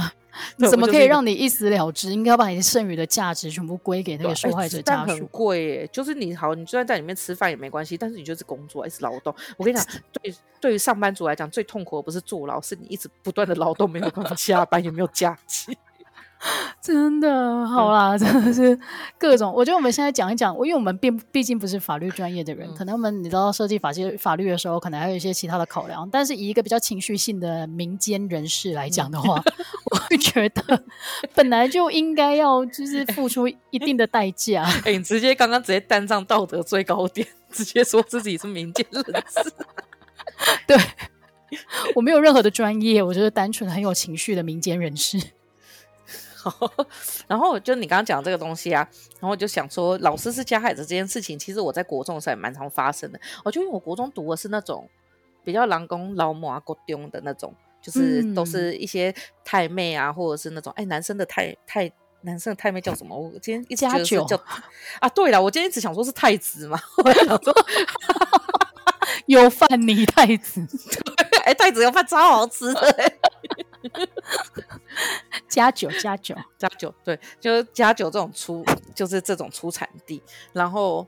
[0.70, 2.12] 怎么可以让你一死了之？
[2.14, 5.12] 应该要把你剩余的价值全部归给那个受害者家属。
[5.12, 9.36] 很贵耶，就是你好，你就算在里面吃饭也没关系，但是你就是工作，一直劳动。
[9.58, 15.78] 我跟你讲， 对，对于上班族来讲，最痛苦的不是坐牢，是你一直不断的劳动，没有办法下班，也没有假期。
[16.80, 18.80] 真的好啦，嗯、真的是
[19.18, 19.52] 各种。
[19.52, 26.08] 我觉得我们现在讲一讲，因为我们并毕竟不是法律专业的人，嗯、可能我们你知道设计法律法律的时候，可能还有一些其他的考量。
[26.12, 29.54] 但是以一个比较情绪性的民间人士来讲的话，嗯、
[29.92, 30.84] 我会觉得
[31.34, 34.64] 本来就应该要就是付出一定的代价。
[34.86, 39.52] 哎、欸，你直接刚刚直接单上道德最高点，直接说自己是民间人士。
[40.68, 40.78] 对，
[41.96, 45.20] 我没有任何的专业，我就是单纯很有情绪的民间人士。
[47.28, 48.88] 然后就你刚刚讲这个东西啊，
[49.20, 53.20] 然后我就想说，老师是加害者这件事情，其实我在国中的时候也蛮常发生的。
[53.44, 54.90] 我就因为我国中读的是那种
[55.44, 63.18] 比较狼公老母啊、国丢的那种，就是都是一些太妹啊，或者是那种哎男生的太太男生的太妹叫什么？
[63.18, 64.36] 我今天一直觉得是叫
[65.00, 67.54] 啊，对了，我今天一直想说是太子嘛，我想说
[69.28, 70.66] 有饭你太子，
[71.46, 73.14] 哎，太子有饭超好吃的。
[75.48, 80.22] 加酒，加酒，加酒，对，就是加酒这种出，就是这种出产地。
[80.54, 81.06] 然后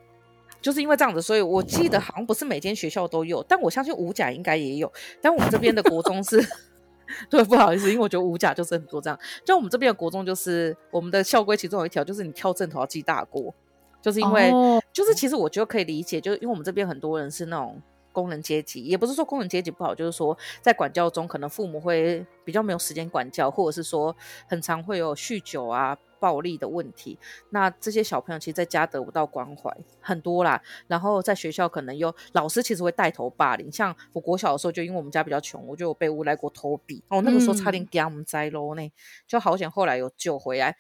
[0.62, 4.92] 就是因为这样子，所以我记得好像不是每间学校都有，但我相信五甲应该也有。
[5.22, 6.44] 但我们这边的国中是，
[7.30, 9.20] 对，不好意思，因为我觉得五甲就是很多这样。
[9.46, 13.54] 就我们这边的国中，就是我们的校规其中有一条，就是你跳正头要记大过，
[14.02, 17.82] 就是因为，哦、就是其实我觉得可以理解，就是因为我们这边很多人是那种。
[18.12, 24.15] 工人阶级也不是说工人阶级不好，就是说在管教中，可能父母会比较没有时间管教，或者是说
[24.48, 27.17] 很常会有酗酒啊、暴力的问题。
[27.52, 33.72] 那这些小朋友其实在家得不到关怀很多啦，然后在学校可能又老师其实会带头霸凌。
[33.72, 38.91] 像我国小的时候，就因为我们家比较穷，我就有被诬赖过偷笔，哦，那个时候差点给我们栽喽呢，
[39.28, 40.76] 就好险后来有救回来。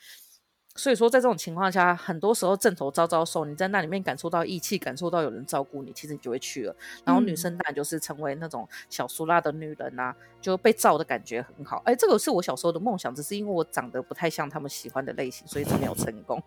[0.79, 6.73] 所以说，在这种情况下，很多时候正头招招手，你在那里面感受到义气，感受到有人照顾你，其实你就会去了。
[7.03, 11.81] 然后女生当然就是成为那种小苏拉的女人啊，就被照的感觉很好。
[11.83, 16.41] 哎，这个是我小时候的梦想，只是因为我长得不太像他们喜欢的类型，所以是没有成功。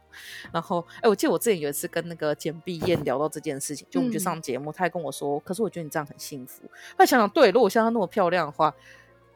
[0.50, 6.62] 然后，哎，我记得我之前有一次跟那个简碧燕聊到这件事情，就我们去上节目，她还跟我说，可是我觉得你这样很幸福。
[6.96, 8.74] 那想想，对，如果像她那么漂亮的话。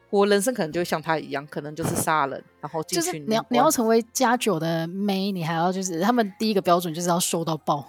[0.09, 3.05] 我人生可能就像他一样，可能就是杀人，然后进去。
[3.05, 7.85] 就是你要你要成为加九的妹，你还要就是他们第一个标准就是要瘦到爆。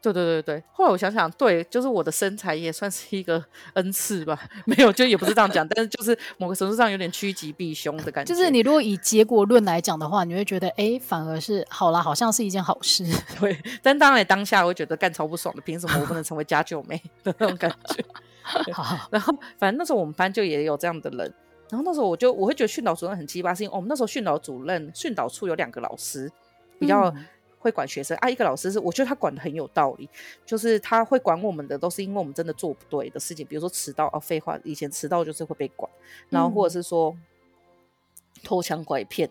[0.00, 3.40] 对对对对，后来我想想，对，就是我的身材也算是一个
[3.74, 4.36] 恩赐吧。
[4.64, 8.34] 没有，就也不是这样讲，但是就是某个程度上有点趋吉避凶的感觉。
[8.34, 13.06] 就是你如果以结果论来讲的话，你会觉得哎，反而是好啦，好像是一件好事。
[13.38, 18.04] 对，但当然当下我会觉得干超不爽的，凭什么我不能成为家九妹的那种感觉？
[18.42, 21.32] 好，然后反正那时候我们班就也有这样的人，
[21.70, 26.30] 然后那时候我就我会觉得训导主任很奇葩，是因为我们那时候训导主任训导处有两个老师
[26.78, 27.14] 比较
[27.58, 30.08] 会管学生、嗯、啊，一个老师是我觉得他管的很有道理，
[30.44, 35.90] 就是他会管我们的都是因为我们真的做不对的事情，比如说迟到啊，废话，以前迟到就是会被管，
[36.28, 37.16] 然后或者是说
[38.42, 39.30] 偷抢拐骗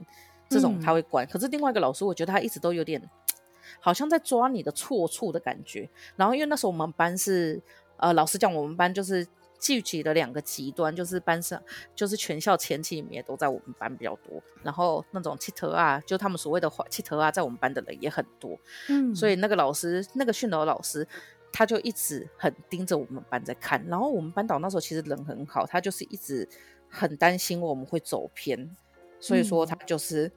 [0.50, 3.02] 这种他会管，嗯、可是另外一个老师我觉得他一直都有点
[3.82, 7.62] 好像在抓你的错处的感觉，然后因为那时候我们班是。
[8.02, 9.26] 呃，老实讲，我们班就是
[9.60, 11.62] 聚集了两个极端，就是班上
[11.96, 18.58] 就是全校前几名都在我们班比较多，然后那种七头啊，就他们所谓的七头啊，在我们班的人也很多，
[18.90, 21.08] 嗯，所以那个老师，那个训导老师，
[21.54, 26.50] 他就一直很盯着我们班在看，然后我们班导那时候其实人很好，他就是一直
[26.90, 28.76] 很担心我们会走偏，
[29.20, 30.32] 所以说他就是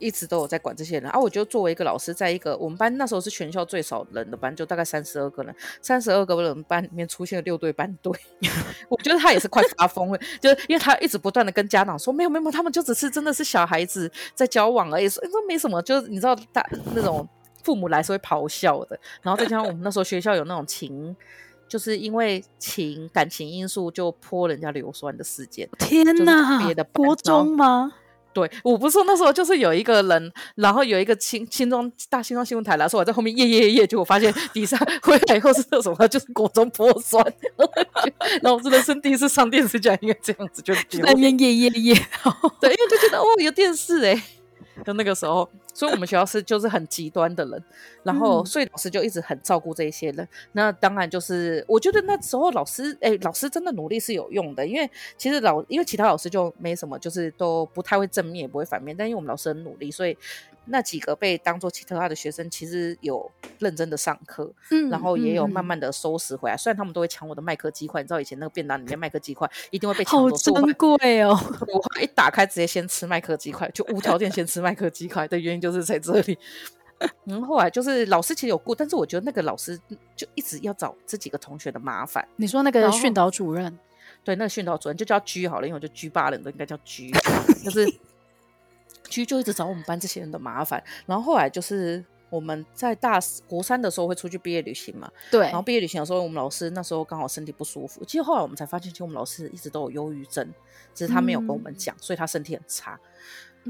[0.00, 1.18] 一直都有在管这些人啊。
[1.18, 8.12] 我就作为一个老师，在一个我们班那时候是全校最少人的班，就大概三十二个人，三十二个人班里面出现了六对班对，
[8.88, 17.28] 我觉得他也是快发疯了，就是因为他一直不断的跟家长说没有没有，他们就只是真的是小孩子在交往而已，说说没什么，就是你知道大那种
[17.62, 21.16] 父母来是会咆哮的，然后再加上我们那时候学校有那种情。
[21.68, 26.64] 就是因为情感情因素就泼人家硫酸的事件，天哪！
[26.64, 27.92] 别的国中吗？
[28.36, 37.24] 对，我不是说那时候就是有一个人，然后有一个轻轻装大新装新闻台来说我在后面耶耶耶，结果发现底下 回来以后是那什么，就是果中破酸，
[38.44, 41.94] 然后我真的是第一次上电视讲，应该这样子就在那边耶耶耶，
[42.60, 44.22] 对，因为就觉得哦有电视哎、欸，
[44.84, 45.48] 就那个时候。
[45.76, 47.62] 所以，我们学校是就是很极端的人，
[48.02, 50.24] 然后，所以老师就一直很照顾这一些人。
[50.24, 60.16] 嗯、那当然就是，我觉得那时候老师，哎、欸，老师真的努力是有用的，因为其实老，因为其他老师就没什么，就是都不太会正面，也不会反面，但因为我们老师很努力，所以。
[60.68, 66.56] 那几个被当做其他的学生，其实有认真的上课，嗯，然后也有慢慢的收拾回来。
[66.56, 71.38] 嗯、虽然他们都会抢我的麦克鸡块，你知道以前那个便当里面 麦克鸡块一定会被抢走，好珍贵哦！
[71.72, 76.38] 我一打开直接先吃麦克鸡块，就无条件先吃麦克鸡块的原因就是在这里。
[77.24, 79.78] 然后后来就是老师其实有顾，但是我觉得那个老师
[80.14, 82.26] 就一直要找这几个同学的麻烦。
[82.36, 83.78] 你说那个训导主任？
[84.24, 87.10] 对，那个训导主任就叫 G 好了，因为我就 G 八人都应该叫 G，
[87.64, 87.86] 就是。
[89.08, 98.04] G 就一直找我们班这些人的麻烦，然后后来就是我们在大国三的时候会出去毕业旅行嘛，对，然后毕业旅行的时候，我们老师那时候刚好身体不舒服。
[98.04, 100.52] 其实后来我们才发现，其实我们老师一直都有忧郁症，
[100.92, 102.98] 只是他没有跟我们讲，嗯、所以他身体很差。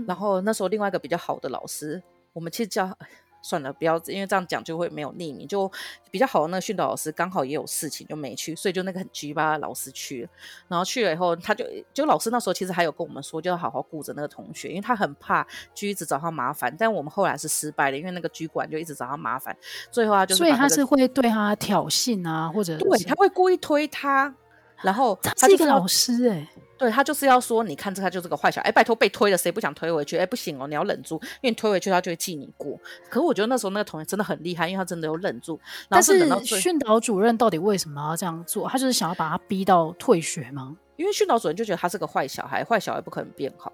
[0.06, 2.96] 然后那时候另外一个比较好的老师，我们其实叫。
[3.42, 5.46] 算了，不要，因为这样讲就会没有匿名。
[5.46, 5.70] 就
[6.10, 10.28] 比较好的那个训导老师刚好也有事情就没去，所以就那个很鸡巴的老师去了。
[10.66, 16.74] 然后去了以后，他就就老师那时候其实还有跟我们说，就要好好顾着那个同学，因为他很怕居一直找他麻烦。
[16.76, 19.56] 但我们后来是失败了，因为那个居管就一直找他麻烦，
[19.92, 24.34] 最后他就是、那个、所以他是会对他挑衅啊，或者对他会故意推他，
[24.82, 26.48] 然后他是一个老师哎、欸。
[26.78, 30.18] 对他就是要说，你看这他就是个坏小孩，哎，拜托被推了，谁不想推回去？
[30.18, 32.78] 哎，不行哦，你要忍住，因为你推回去他就会记你过。
[33.08, 35.58] 可是我觉得那时候那个同学真的很厉害，因为他真的有忍住。
[35.88, 38.68] 但是训导主任到底为什么要这样做？
[38.68, 40.76] 他就是想要把他逼到退学吗？
[40.96, 43.72] 因为训导主任就觉得他是个坏小孩，坏小孩不可能变好。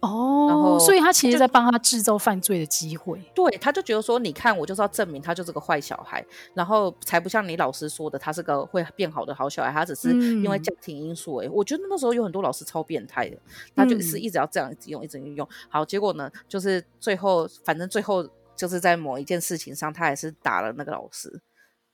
[0.00, 3.18] 哦，然后所以他其实在帮他制造犯罪的机会。
[3.34, 6.22] 对，他就觉得说，你看我就是要证明他就是个坏小孩，
[6.52, 10.10] 然后才不像你老师说的，他是个会变好的好小孩，他只是
[10.42, 11.36] 因为家庭因素。
[11.36, 13.38] 哎、嗯，我觉得那时候有很多老师超变态的，
[13.74, 15.48] 他就是一直要这样一直用，一直用。
[15.70, 21.40] 好，结果呢，就是最后反正最后就是在某一件事情上，他还是打了那个老师，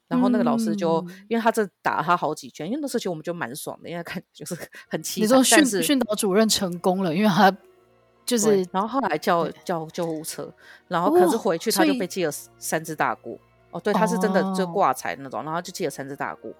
[0.08, 4.56] 然后那个老师就、嗯、因为他这打了他好几拳，因为那时候其实我们就蛮爽的，因为看就是
[4.88, 5.20] 很气。
[5.20, 7.56] 你说训训导主任成功了，因为他。
[8.30, 10.52] 就是，然后后来叫叫救护车，
[10.86, 13.36] 然后可是回去他就被记了三只大过。
[13.72, 16.52] 哦，对，他是真的就挂彩那种，然后就记了三只大过。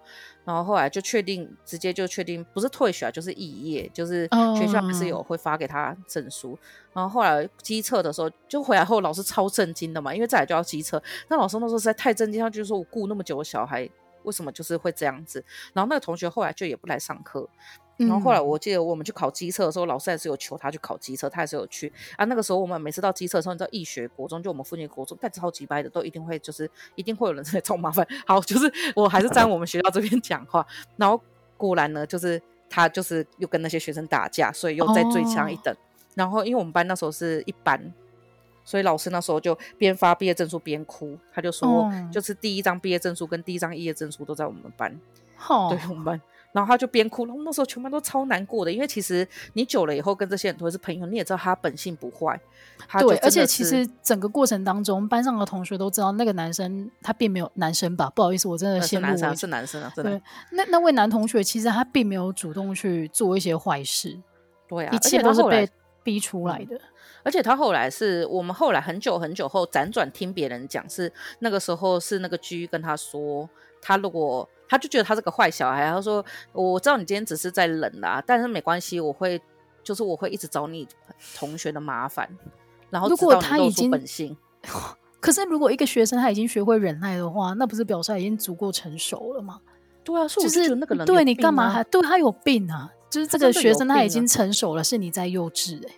[0.44, 6.56] 然后后来就确定，直接就确定不是退学，就是肄业，就是学校还是有会发给他证书。
[6.92, 11.02] 然后后来机测的时候，就回来后老师超震惊的嘛，因为再来就要机测。
[11.28, 13.88] 那老师那时候实在太震惊，他就说我顾那么久的小孩，
[14.22, 15.44] 为什么就是会这样子？
[15.72, 17.48] 然后那个同学后来就也不来上课。
[18.06, 22.24] 然后后来我记得我们去考机测的时候，老师还是有求他去考机测，他还是有去啊。
[22.24, 28.06] 那个时候我们每次到机测的时候，你知道义学国中就我们附近国中，但超级掰的都一定会就是一定会有人 在找麻烦。
[28.26, 30.66] 好，就是我还是站我们学校这边讲话。
[30.96, 31.20] 然后
[31.56, 35.74] 果然呢，就是他就是又跟那些学生打架，所以又再最强一等。
[35.74, 35.78] 哦、
[36.14, 37.92] 然后因为我们班那时候是一班，
[38.64, 44.98] 所以老师那时候就边发毕业证书边哭，他就说、哦、就是第一张毕业证书跟第一张毕业证书都在我们班，
[45.48, 46.20] 哦、对我们班。
[46.52, 52.40] 然后他就边哭，然后那时候全班都超难过的，因为其实你久了以后跟这些人都会是朋友，你也知道他本性不坏。
[52.98, 58.10] 对，而且其实整个过程当中，班上的同学都知道那个男生他并没有男生吧？
[58.10, 59.34] 不好意思，我真的先入为主。
[59.34, 60.10] 是男生啊，真的。
[60.10, 60.22] 对，
[60.52, 64.18] 那那位男同学其实他并没有主动去做一些坏事，
[64.68, 65.68] 对啊，一切都是被
[66.02, 66.80] 逼出来的。
[67.22, 73.48] 而且他后来是我们后来很久很久后辗转听别人讲，是那个时候是那个居跟他说，
[73.80, 74.48] 他如果。
[74.70, 79.42] 他就觉得他是个坏小孩，他说：“我知道你今天只是在冷啦，但是没关系，我会
[79.82, 80.86] 就是我会一直找你
[81.36, 82.28] 同学的麻烦。”
[82.88, 84.36] 然后如果他已经本性，
[85.20, 89.60] 可是如果一个学生他已经学会忍耐的话，那不是表示他已经足够成熟了吗？
[90.04, 92.92] 对啊，就是那个人、啊、对你干嘛还对他有病啊？
[93.10, 95.94] 就是这个学生他已经成熟了，是你在幼稚哎、欸，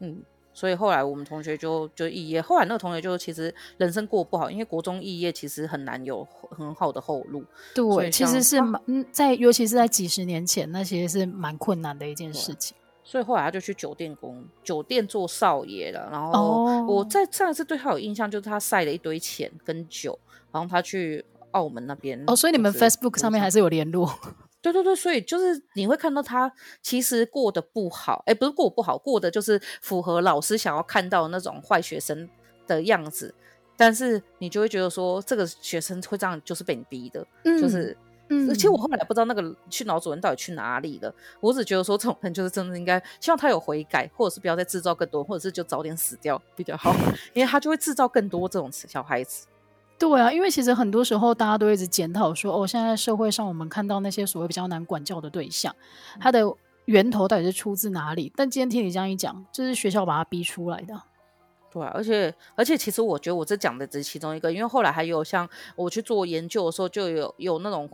[0.00, 0.22] 嗯。
[0.56, 7.44] 所以后来我们同学就就肄业，后来那个同学就其实人生过不好，因为国中肄业其实很难有很好的后路。
[7.74, 8.82] 对，其实是蛮
[9.12, 12.74] 在，尤其是在几十年前，那其实是蛮困难的一件事情。
[13.04, 16.08] 所以后来他就去酒店工，酒店做少爷了。
[16.10, 20.18] 然后我在上一次对他有印象，就是他晒了一堆钱跟酒，
[20.50, 22.18] 然后他去澳门那边。
[22.26, 24.10] 哦，所以你们 Facebook 上面还是有联络？
[24.72, 26.50] 对对对，所以就是你会看到他
[26.82, 32.28] 其实过得不好，哎，不是过不好，过得就是符合老师想要看到的那种坏学生
[32.66, 33.34] 的样子。
[33.76, 37.96] 但是你就会觉得说，这个学生会这样，就是被你逼的，嗯、就是。
[38.28, 41.14] 嗯，其实我后来不知道那个去脑主任到底去哪里了。
[41.38, 46.92] 我只觉得说这种人就是真的应该希望他有悔改，或者是不要再制造更多，或者是就早点死掉比较好，
[47.34, 49.46] 因为他就会制造更多这种小孩子。
[49.98, 55.74] 对啊，因为其实很多时候大家都一直检讨说，哦，现在社会上我们看到那些所谓比较难管教的对象，
[56.20, 56.42] 他的
[56.84, 58.30] 源头到底是出自哪里？
[58.36, 60.94] 但今天听你这样一讲，就是学校把他逼出来的。
[61.72, 67.90] 对啊，而且而且，其实我觉得我这讲的只是其中一个，因为后来还有像我去做研究的时候，就有有那种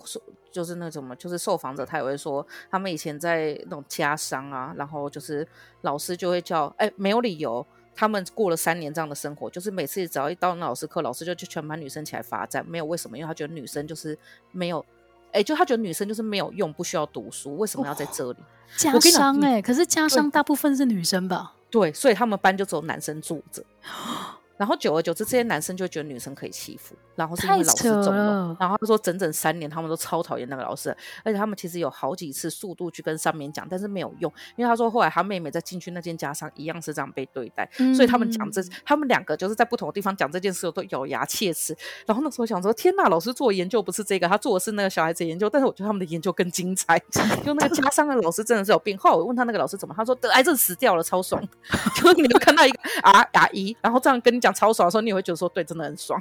[0.53, 5.47] 就是那种嘛，就是受访者他也会说，他们以前在那种家商啊，然后就是
[5.81, 14.19] 老师就会叫，哎，没有理由，他们过了三年这样的生活，就是每次只要一到那老师课，老师就就全班女生起来罚站，没有为什么，因为他觉得女生就是
[14.51, 14.85] 没有，
[15.33, 18.39] 哎，就他觉得女生就是没有用，不需要读书，为什么要在这里？
[18.77, 21.55] 家商哎，可是家商大部分是女生吧？
[21.71, 23.63] 对，所以他们班就只有男生坐着。
[24.63, 41.77] 然后久而久之，这些男生就觉得女生可以欺负，然后是因为老师纵容，然后他说整整三年，他们都超讨厌那个老师，而且他们其实有好几次速度去跟上面讲，但是没有用，因为他说后来他妹妹在进去那间家商一样是这样被对待，嗯、所以他们讲这，他们两个就是在不同的地方讲这件事都咬牙切齿。
[42.07, 46.97] 然后那时候想说，天呐，老师做研究不是这个，他做的是那个小孩子研究，但是我觉得他们的研究更精彩，
[47.45, 48.97] 就那个家商的老师真的是有病。
[48.97, 51.43] 后来我问他那个老师怎么，他说得癌症死掉了，超爽，
[52.01, 54.52] 就你们看到一个啊牙医，然后这样跟你讲。
[54.53, 56.21] 超爽的时候，你也会觉得说，对，真的很爽，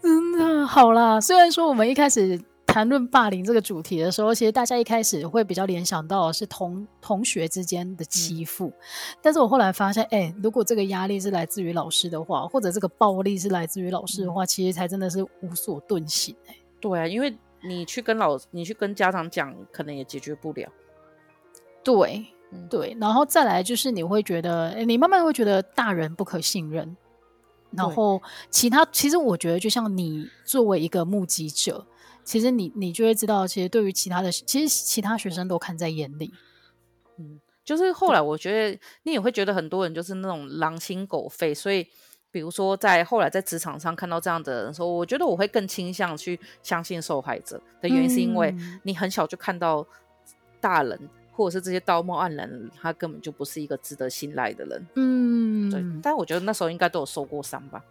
[0.00, 1.20] 真 的好啦。
[1.20, 8.74] 虽然说我们一开始谈论霸凌这个主题的时候，其实大家一开始会比较联想到的是同同学之间的欺负，嗯、
[9.20, 16.56] 但是我后来发现，哎、欸，如果这个压力是来自于老师的话，或者这个暴力是来自于老师的话，嗯、其实才真的是无所遁形、欸。
[16.80, 20.68] 对啊，因为你去跟老，你去跟家长讲，可能也解决不了。
[21.82, 22.26] 对。
[22.68, 26.96] 对，然后再来就是你会觉得，你慢慢会觉得大人不可信任，
[27.70, 31.86] 然后其他其实我觉得，就像你作为一个目击者，
[32.24, 36.32] 其实你你就会知道，其实对于其他的，其实其他学生都看在眼里。
[37.18, 41.86] 嗯，就是后来我觉得你也会觉得很多人就是那种狼心狗肺，所以
[42.30, 49.86] 比如说在后来在职场上看到这样的人的时候，我觉得我会更倾向去相信受害者的原因，是因为你很小就看到
[50.60, 50.98] 大人。
[51.42, 54.86] 或者是这些道貌岸然的，他根本就不是一个值得信赖的人。
[54.94, 55.82] 嗯，对。
[56.02, 57.82] 但我觉得那时候应该都有受过伤吧。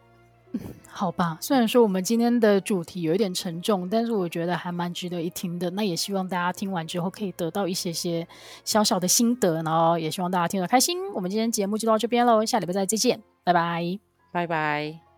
[0.92, 5.70] 好吧，虽然说我们今天的主题有一点沉重，但是我觉得还蛮值得一听的。
[5.70, 8.28] 那也希望大家听完之后可以得到一些些
[8.66, 10.98] 小小的心得，然后也希望大家听得开心。
[11.14, 14.00] 我们今天节目就到这边喽，下礼拜再见，拜拜，
[14.34, 15.11] 拜拜。